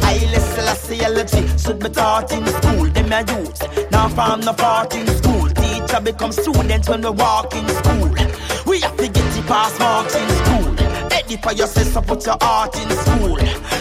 I 0.04 0.18
listen, 0.32 1.06
a 1.06 1.10
legit 1.10 1.60
should 1.60 1.80
be 1.80 1.90
taught 1.90 2.32
in 2.32 2.46
school. 2.48 2.86
Them 2.90 3.12
a 3.12 3.20
youth, 3.22 3.92
now 3.92 4.10
from 4.10 4.42
the 4.42 4.54
part 4.54 4.96
in 4.96 5.08
school. 5.08 5.48
Teacher 5.50 6.02
become 6.02 6.32
students 6.32 6.90
when 6.90 7.02
we 7.02 7.10
walk 7.10 7.54
in 7.54 7.68
school. 7.68 8.17
Pass 9.48 9.80
marks 9.80 10.16
in 10.16 10.30
school. 10.30 10.76
For 11.44 11.54
yourself, 11.54 11.88
so 11.88 12.02
put 12.02 12.26
your 12.26 12.36
heart 12.42 12.76
in 12.76 12.90
school. 12.90 13.38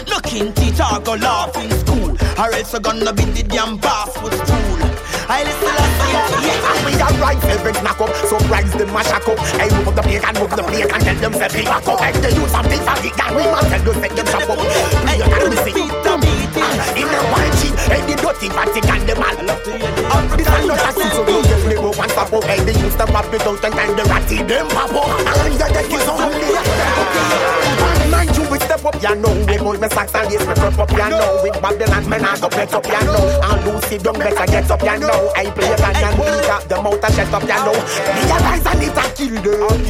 Looking 0.07 0.53
teacher 0.53 0.87
go 1.03 1.15
laugh 1.15 1.55
in 1.57 1.71
school. 1.83 2.11
Or 2.39 2.53
else 2.53 2.71
you're 2.71 2.79
gonna 2.79 3.11
be 3.11 3.23
the 3.23 3.43
damn 3.43 3.77
boss 3.77 4.13
with 4.21 4.35
school. 4.35 4.77
I 5.27 5.43
listen, 5.43 5.67
I 5.67 5.87
see 5.99 6.11
yeah, 6.47 6.85
we 6.85 6.91
are 7.01 7.11
right, 7.19 7.43
every 7.51 7.73
knock 7.83 7.99
up, 7.99 8.13
surprise 8.29 8.71
them 8.71 8.95
a 8.95 9.03
shock 9.03 9.27
up. 9.27 9.39
Hey, 9.59 9.67
move 9.75 9.87
up 9.89 9.95
the 9.95 10.03
plate 10.03 10.23
and 10.23 10.37
move 10.39 10.51
the 10.55 10.63
plate 10.63 10.87
and 10.87 11.03
tell 11.03 11.15
them 11.17 11.33
say 11.33 11.49
be 11.51 11.65
back 11.65 11.87
up. 11.87 11.99
Hey, 11.99 12.11
they 12.21 12.31
use 12.31 12.51
something 12.51 12.79
for 12.79 12.95
the 13.03 13.11
gang, 13.17 13.35
we 13.35 13.43
must 13.43 13.67
tell 13.67 13.83
them 13.83 13.95
say 13.99 14.11
them 14.15 14.27
up. 14.27 14.59
Your 15.17 15.27
time, 15.27 15.49
we 15.49 15.57
see. 15.65 15.87
In 16.97 17.07
the 17.09 17.21
white 17.33 17.55
sheet, 17.59 17.75
hey, 17.89 18.01
the 18.07 18.15
dirty 18.15 18.47
and 18.47 19.03
them 19.07 19.19
all. 19.19 19.35
This 20.37 20.47
is 20.47 20.67
not 20.67 20.77
a 20.77 20.91
thing, 20.93 21.11
so 21.11 21.21
we 21.25 21.33
just 21.41 21.46
live 21.46 21.46
up 21.46 21.46
and 21.46 21.46
up. 22.33 22.43
Hey, 22.43 22.63
they 22.63 22.75
used 22.79 22.97
to 22.97 23.05
pop 23.07 23.33
it 23.33 23.41
out 23.41 23.63
and 23.63 23.73
time 23.73 23.95
the 23.95 24.03
ratty 24.03 24.43
them 24.43 24.67
up. 24.75 24.91
And 24.91 25.53
the 25.55 25.67
deck 25.71 25.91
is 25.91 26.07
only 26.07 26.51
One 27.81 28.11
mind 28.11 28.35
you 28.35 28.43
will 28.49 28.59
step 28.59 28.85
up, 28.85 28.95
you 29.01 29.15
know. 29.15 29.33
I 29.47 29.57
pull 29.57 29.77
my 29.79 29.87
socks 29.89 30.13
and 30.15 30.29
lace 30.31 30.45
me 30.45 30.53
prep 30.53 30.79
up, 30.79 30.91
you 30.91 31.09
know. 31.09 31.41
With 31.43 31.61
Babylon, 31.61 32.09
men 32.09 32.25
I 32.25 32.39
go 32.39 32.49
play 32.49 32.67
up, 32.67 32.85
you 32.85 33.03
know. 33.05 33.39
And 33.43 33.65
Lucy 33.65 33.97
don't 33.97 34.17
better 34.19 34.45
get 34.45 34.71
up, 34.71 34.81
you 34.81 34.99
know. 34.99 35.31
I 35.35 35.49
play 35.51 35.71
a 35.71 35.77
gun 35.77 35.95
and 35.95 36.17
beat 36.17 36.49
up 36.49 36.63
the 36.67 36.75
mouth 36.81 37.03
and 37.03 37.13
shut 37.13 37.33
up, 37.33 37.43
you 37.43 37.59
know. 37.65 37.75
Realize 37.75 38.65
I 38.65 38.73
need 38.79 38.93
to 38.95 39.03
kill 39.15 39.35
them. 39.41 39.81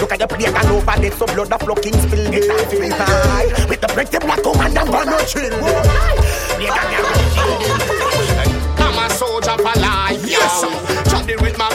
Look 0.00 0.12
at 0.12 0.18
the 0.18 0.26
plate 0.26 0.48
and 0.48 0.70
over 0.70 0.96
there, 1.00 1.12
so 1.12 1.26
blood 1.26 1.52
of 1.52 1.60
flocking 1.60 1.94
spill 1.94 2.30
there. 2.30 2.48
With 3.68 3.80
the 3.80 3.88
pretty 3.88 4.18
black 4.18 4.44
woman 4.44 4.76
and 4.76 4.90
one 4.90 5.06
no 5.06 5.18
children. 5.24 5.60
Plate 6.58 6.78
and 6.80 6.90
you 6.92 7.02
kill 7.34 7.52
them. 7.60 7.80
I'm 8.78 8.98
a 8.98 9.14
soldier 9.14 9.56
for 9.56 9.76
life, 9.80 10.22
with 10.22 10.32
my 10.32 10.89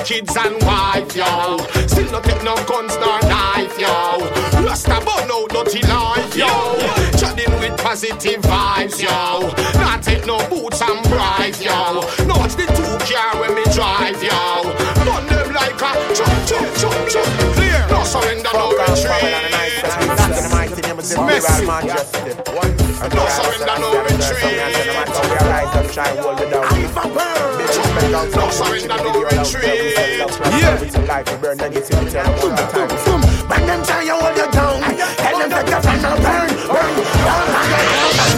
kids 0.05 0.37
and 0.37 0.61
wife, 0.61 1.15
yo. 1.15 1.57
Still 1.87 2.11
not 2.11 2.23
take 2.23 2.43
no 2.43 2.55
guns 2.69 2.95
nor 3.01 3.19
knife, 3.25 3.79
yo. 3.79 4.21
Rasta 4.61 5.01
burn 5.01 5.31
out 5.33 5.49
dirty 5.49 5.81
life, 5.87 6.35
yo. 6.37 6.77
Chatting 7.17 7.51
with 7.59 7.75
positive 7.81 8.41
vibes, 8.43 9.01
yo. 9.01 9.49
Not 9.81 10.03
take 10.03 10.25
no 10.27 10.37
boots 10.47 10.81
and 10.81 11.01
bribe, 11.09 11.57
yo. 11.59 12.05
No 12.27 12.37
watch 12.37 12.53
the 12.53 12.67
two 12.77 12.97
car 13.09 13.41
when 13.41 13.55
me 13.55 13.63
drive, 13.73 14.21
yo. 14.21 14.61
Burn 15.01 15.25
them 15.25 15.53
like 15.55 15.73
a 15.73 15.91
chop, 16.13 16.29
chop, 16.45 16.67
chop, 16.77 17.09
chop. 17.09 17.25
Clear. 17.57 17.81
No 17.89 18.03
surrender, 18.03 18.53
no 18.53 18.77
retreat. 18.77 19.55
Messy. 21.25 21.65
No 23.15 23.25
surrender, 23.27 23.77
no 23.81 23.89
retreat. 24.03 24.65
No 27.75 28.49
surrender, 28.49 28.95
no 29.03 29.11
retreat. 29.23 29.95
Yeah. 30.55 30.79
When 33.45 33.61
them 33.67 33.83
try 33.83 34.03
to 34.05 34.15
hold 34.15 34.37
you 34.37 34.47
down, 34.51 34.79
tell 35.19 35.39
them 35.39 35.49
that 35.49 35.67
you're 35.67 35.83
gonna 35.83 36.15
burn, 36.23 36.49
burn, 36.71 36.91
burn. 37.25 37.43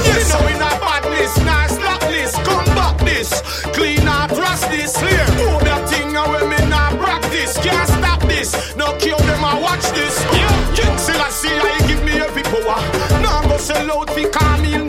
You 0.08 0.18
know 0.26 0.42
in 0.50 0.58
a 0.58 0.72
badness, 0.82 1.38
nah 1.46 1.68
slackness, 1.68 2.34
come 2.44 2.66
back 2.74 2.98
this, 3.06 3.30
clean 3.78 4.08
out, 4.08 4.32
rust 4.32 4.70
this, 4.72 4.98
clear. 4.98 5.26
Do 5.38 5.48
that 5.66 5.88
thing 5.90 6.14
when 6.14 6.50
me 6.50 6.58
nah 6.68 6.90
practice, 6.98 7.58
can't 7.60 7.88
stop 7.88 8.22
this. 8.24 8.76
No 8.76 8.98
kill 8.98 9.20
them 9.20 9.44
and 9.44 9.62
watch 9.62 9.86
this. 9.94 10.18
Yeah, 10.34 10.76
King 10.76 10.98
Selassie, 10.98 11.50
I 11.50 11.78
give 11.88 12.04
me 12.04 12.20
every 12.20 12.44
power. 12.44 12.82
Nah 13.22 13.42
go 13.48 13.58
sell 13.58 13.92
out 13.92 14.10
fi 14.10 14.26
Camille, 14.26 14.86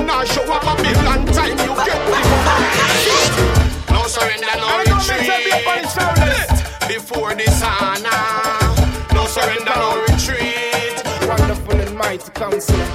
fi 0.00 0.06
no 0.06 0.24
show 0.24 0.52
up 0.52 0.62
Babylon 0.62 1.26
time. 1.26 1.58
You 1.58 1.74
get. 1.84 2.00
No 3.90 4.06
surrender, 4.06 4.46
no 4.56 4.78
retreat. 4.78 5.28
Before 6.88 7.34
this 7.34 7.60
ah, 7.62 7.94
honor, 7.94 9.14
no 9.14 9.26
surrender, 9.26 9.74
no 9.76 10.02
retreat. 10.08 11.02
Wonderful 11.28 11.80
and 11.80 11.96
mighty 11.96 12.30
counselor. 12.32 12.86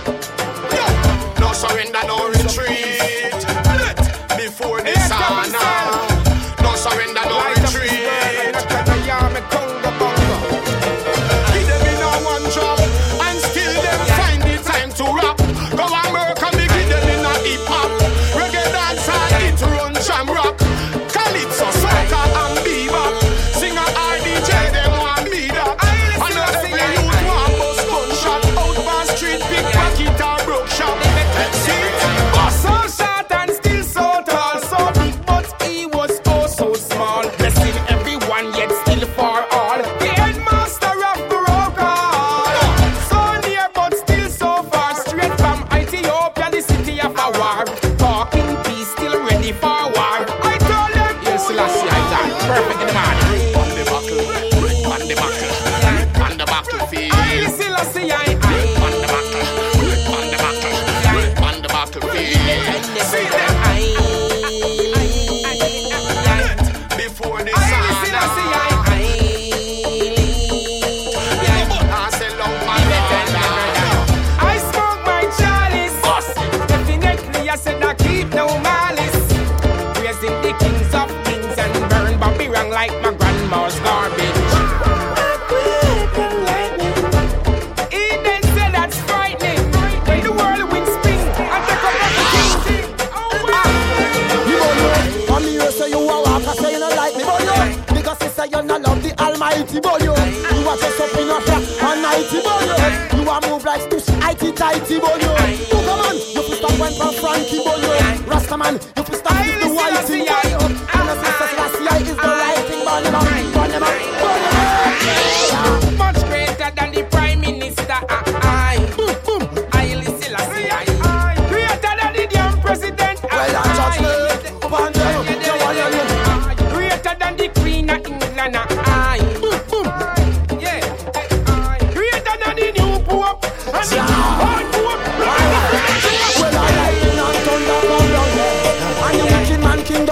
No 1.39 1.53
surrender, 1.53 1.99
no 2.07 2.17
retreat. 2.27 2.34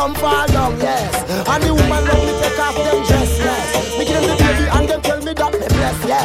some 0.04 0.16
fall 0.16 0.47
down, 0.47 0.78
yes. 0.80 1.16
And 1.47 1.64
the 1.64 1.74
woman 1.74 2.04
let 2.04 2.20
me 2.26 2.34
take 2.41 2.60
off 2.60 2.76
them 2.76 2.99
dress, 3.08 3.39
yes. 3.39 3.97
Me 3.97 4.04
give 4.06 4.20
them 4.20 4.28
the 4.32 4.36
baby 4.43 4.66
and 4.76 4.89
them 4.89 5.01
tell 5.01 5.20
me 5.20 5.34
that 5.34 5.51
they 5.54 5.68
bless, 5.78 6.06
yes. 6.06 6.22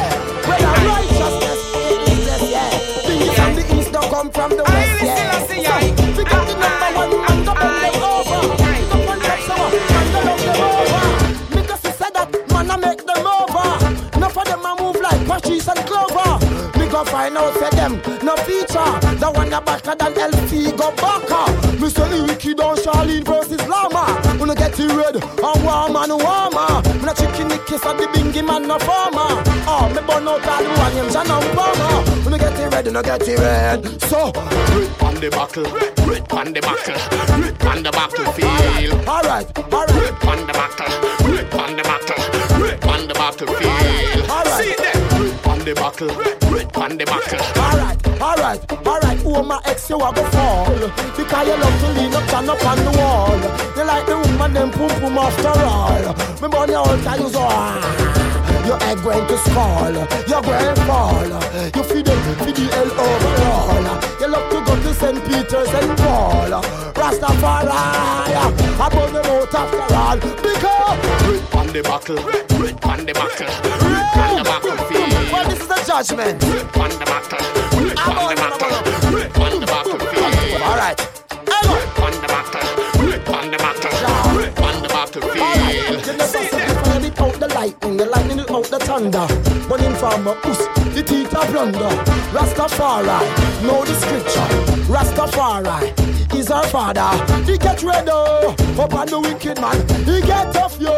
Go 17.03 17.11
find 17.11 17.37
out 17.37 17.53
for 17.53 17.69
them. 17.75 17.93
No 18.23 18.35
feature, 18.43 18.91
the 19.19 19.31
one 19.33 19.49
that 19.49 19.65
better 19.65 19.95
than 19.95 20.13
LC 20.13 20.75
go 20.77 20.91
baka. 20.95 21.51
Mr. 21.79 22.05
Iki 22.31 22.53
Don 22.55 22.75
Charlene 22.77 23.23
versus 23.23 23.63
Lama. 23.67 24.19
Wanna 24.39 24.55
get 24.55 24.79
it 24.79 24.91
red, 24.91 25.15
and 25.15 25.63
warm 25.63 25.95
and 25.95 26.13
warmer. 26.19 26.81
Me 26.99 27.05
no 27.05 27.13
chicken 27.13 27.47
the 27.47 27.57
kiss 27.67 27.85
of 27.85 27.97
the 27.97 28.05
bingy 28.13 28.45
man 28.45 28.67
no 28.67 28.77
farmer. 28.79 29.31
Oh, 29.67 29.87
me 29.89 30.01
burn 30.07 30.27
out 30.27 30.47
all 30.47 30.63
the 30.63 30.69
one 30.69 30.95
named 30.95 31.11
John 31.11 31.31
and 31.31 31.49
Palmer. 31.55 31.93
Wanna 32.23 32.37
get 32.37 32.59
it 32.59 32.73
red, 32.73 32.85
wanna 32.85 33.03
get 33.03 33.27
it 33.27 33.39
red. 33.39 34.01
So, 34.09 34.31
red 34.35 34.91
on 35.01 35.15
the 35.15 35.29
buckle, 35.29 35.63
red 36.09 36.31
on 36.31 36.53
the 36.53 36.61
buckle, 36.61 36.99
red 37.39 37.65
on 37.65 37.83
the 37.83 37.91
battlefield. 37.91 39.07
Alright, 39.07 39.47
alright. 39.71 39.95
Red 39.95 40.19
on 40.27 40.39
the 40.47 40.53
buckle, 40.53 40.91
red 41.31 41.53
on 41.53 41.75
the 41.77 41.83
buckle, 41.83 42.19
red 42.59 42.83
on 42.83 43.07
the 43.07 43.13
battlefield. 43.13 44.29
Alright. 44.29 44.63
See 44.63 44.75
them, 44.75 44.83
red 44.83 44.95
on 44.95 44.98
the 45.69 45.75
buckle, 45.75 46.07
red 46.49 46.75
on 46.77 46.97
the 46.97 47.05
buckle. 47.05 47.37
Alright, 47.61 47.99
alright, 48.19 48.61
alright. 48.87 49.19
Oh, 49.25 49.43
my 49.43 49.61
ex, 49.65 49.89
you 49.89 49.97
a 49.97 50.09
go 50.13 50.23
fall. 50.33 50.65
Because 51.13 51.45
you 51.45 51.57
love 51.61 51.77
to 51.81 51.87
lean 51.93 52.13
up, 52.13 52.25
stand 52.29 52.49
up 52.49 52.65
on 52.65 52.77
the 52.81 52.93
wall. 52.97 53.37
You 53.77 53.85
like 53.85 54.05
the 54.07 54.17
woman, 54.17 54.53
them 54.53 54.71
pum 54.71 54.89
pum 54.97 55.17
after 55.17 55.53
all. 55.69 56.09
Me 56.41 56.73
your 56.73 56.85
whole 56.85 56.97
time, 57.05 57.21
you 57.21 57.29
so 57.29 57.41
ah. 57.41 58.65
Your 58.65 58.81
egg 58.81 58.97
going 59.03 59.27
to 59.27 59.37
skull, 59.45 59.93
your 60.25 60.41
going 60.41 60.75
fall. 60.89 61.29
You 61.29 61.83
feed 61.85 62.05
them, 62.05 62.19
feed 62.41 62.55
the 62.57 62.65
hell 62.73 62.89
overall. 62.89 63.85
You 64.19 64.27
love 64.27 64.49
to 64.49 64.57
go 64.65 64.73
to 64.73 64.93
St. 64.93 65.21
Peter's 65.25 65.69
and 65.69 65.93
Paul. 65.99 66.61
Rastafari, 66.97 67.69
about 68.73 69.09
the 69.13 69.21
out 69.21 69.53
after 69.53 69.85
all. 69.93 70.17
Because 70.17 70.97
red 71.29 71.45
on 71.53 71.67
the 71.69 71.81
buckle, 71.83 72.17
red 72.57 72.85
on 72.85 73.05
the 73.05 73.13
buckle, 73.13 73.47
red 73.85 74.17
on 74.17 74.37
the 74.37 74.43
battlefield. 74.43 74.98
Well, 75.31 75.49
this 75.49 75.59
is 75.61 75.67
the 75.67 75.79
judgment. 75.87 76.43
On 76.43 76.89
the 76.89 77.05
red 77.09 77.99
on 77.99 78.25
the 78.29 79.09
red 79.15 79.31
on 79.37 79.59
the 79.59 79.65
battlefield. 79.65 80.61
All 80.61 80.77
right. 80.77 80.99
Red 81.31 81.97
on 81.99 82.13
the 82.21 82.27
red 83.09 83.23
on 83.27 83.45
the 83.51 83.57
red 84.37 84.59
on 84.59 84.75
the 84.83 84.89
battlefield. 84.89 85.35
You 85.89 85.97
never 85.97 86.23
see 86.23 86.45
the 86.47 87.05
it 87.05 87.19
out 87.19 87.35
the 87.39 87.47
lightning, 87.47 87.88
thunder. 88.89 89.27
From 89.99 90.25
a 90.25 90.31
us, 90.31 90.61
the 90.95 91.03
teeth 91.05 91.35
of 91.35 91.45
plunder. 91.51 91.93
Rastafari, 92.33 93.19
know 93.61 93.85
the 93.85 93.93
scripture. 94.01 94.47
Rastafari 94.89 95.93
is 96.33 96.49
our 96.49 96.65
father. 96.67 97.11
He 97.45 97.57
get 97.57 97.83
ready 97.83 98.09
up 98.09 98.93
on 98.93 99.07
the 99.07 99.19
wicked 99.19 99.61
man. 99.61 99.77
He 100.05 100.21
get 100.21 100.53
tough 100.53 100.79
yo 100.79 100.93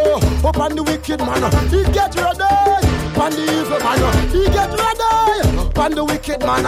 up 0.47 0.57
on 0.57 0.75
the 0.75 0.83
wicked 0.83 1.19
man. 1.19 1.43
He 1.67 1.83
get 1.91 2.15
ready 2.15 2.47
on 3.23 3.31
the 3.35 3.43
evil 3.59 3.79
man. 3.83 4.29
He 4.29 4.45
get 4.45 4.71
ready 4.71 5.11
on 5.75 5.91
the 5.91 6.05
wicked 6.05 6.39
man. 6.47 6.63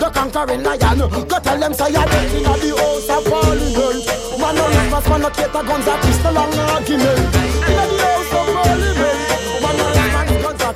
The 0.00 0.10
conquering 0.12 0.62
lion. 0.64 0.98
Go 0.98 1.38
tell 1.40 1.58
them 1.58 1.72
say 1.72 1.92
you're 1.94 2.04
the 2.04 2.74
house 2.76 3.08
of 3.08 3.24
parliament. 3.24 4.04
Man 4.38 4.54
no 4.54 4.64
man 5.08 5.20
no 5.22 5.30
cater 5.30 5.62
guns 5.64 5.84
this 6.02 6.18
the 6.18 6.30
long 6.32 6.52
argument. 6.76 7.34
In 7.64 7.88
the 7.88 8.04
house 8.04 8.32
of 8.36 8.46
parliament. 8.52 9.27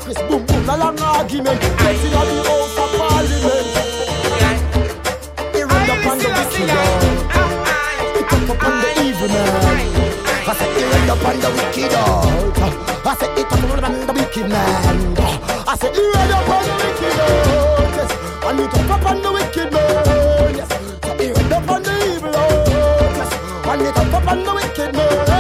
Man 0.05 0.15
no 0.15 0.19
response, 0.19 0.19
Chris 0.19 0.19
boom 0.29 0.47
boom 0.47 0.67
the 0.67 0.77
long 0.77 1.01
argument. 1.01 1.63
In 1.63 1.77
the 1.77 1.85
house 2.49 2.79
of 2.79 2.91
parliament. 2.99 3.67
He 5.55 5.63
run 5.63 5.91
up 5.91 6.07
on 6.07 6.19
the 6.19 6.29
wicked 6.29 6.69
dog. 6.69 7.03
He 8.17 8.23
come 8.25 8.51
up 8.51 8.65
on 8.65 8.81
the 8.81 8.89
evil 9.03 9.29
man. 9.29 9.79
I 10.45 10.55
said 10.55 10.71
he 10.77 10.83
run 10.85 11.11
up 11.11 11.25
on 11.25 11.41
the 11.41 11.49
wicked 11.51 11.91
dog. 11.91 12.59
I 13.05 13.15
said 13.15 13.31
come 13.49 13.65
up 13.71 13.83
on 13.83 14.07
the 14.07 14.13
wicked 14.13 14.49
man. 14.49 15.17
I 15.67 15.77
said 15.77 15.95
he 15.95 16.03
run 16.03 16.33
up 16.33 16.49
on 16.49 16.65
the 16.65 16.75
wicked 16.83 17.15
dog. 17.19 17.95
Yes, 17.97 18.13
and 18.45 18.71
come 18.71 18.91
up 18.91 19.07
on 19.07 19.23
the 19.23 19.33
wicked 19.33 19.73
man. 19.73 20.55
Yes, 20.57 20.69
so 21.05 21.13
he 21.19 21.33
run 21.33 21.53
up 21.53 21.69
on 21.69 21.83
the 21.83 21.93
evil 22.15 22.33
dog. 22.33 23.17
Yes, 23.17 23.33
and 23.67 23.95
come 23.95 24.15
up 24.15 24.29
on 24.29 24.45
the 24.45 24.55
wicked 24.55 24.95
man. 24.97 25.32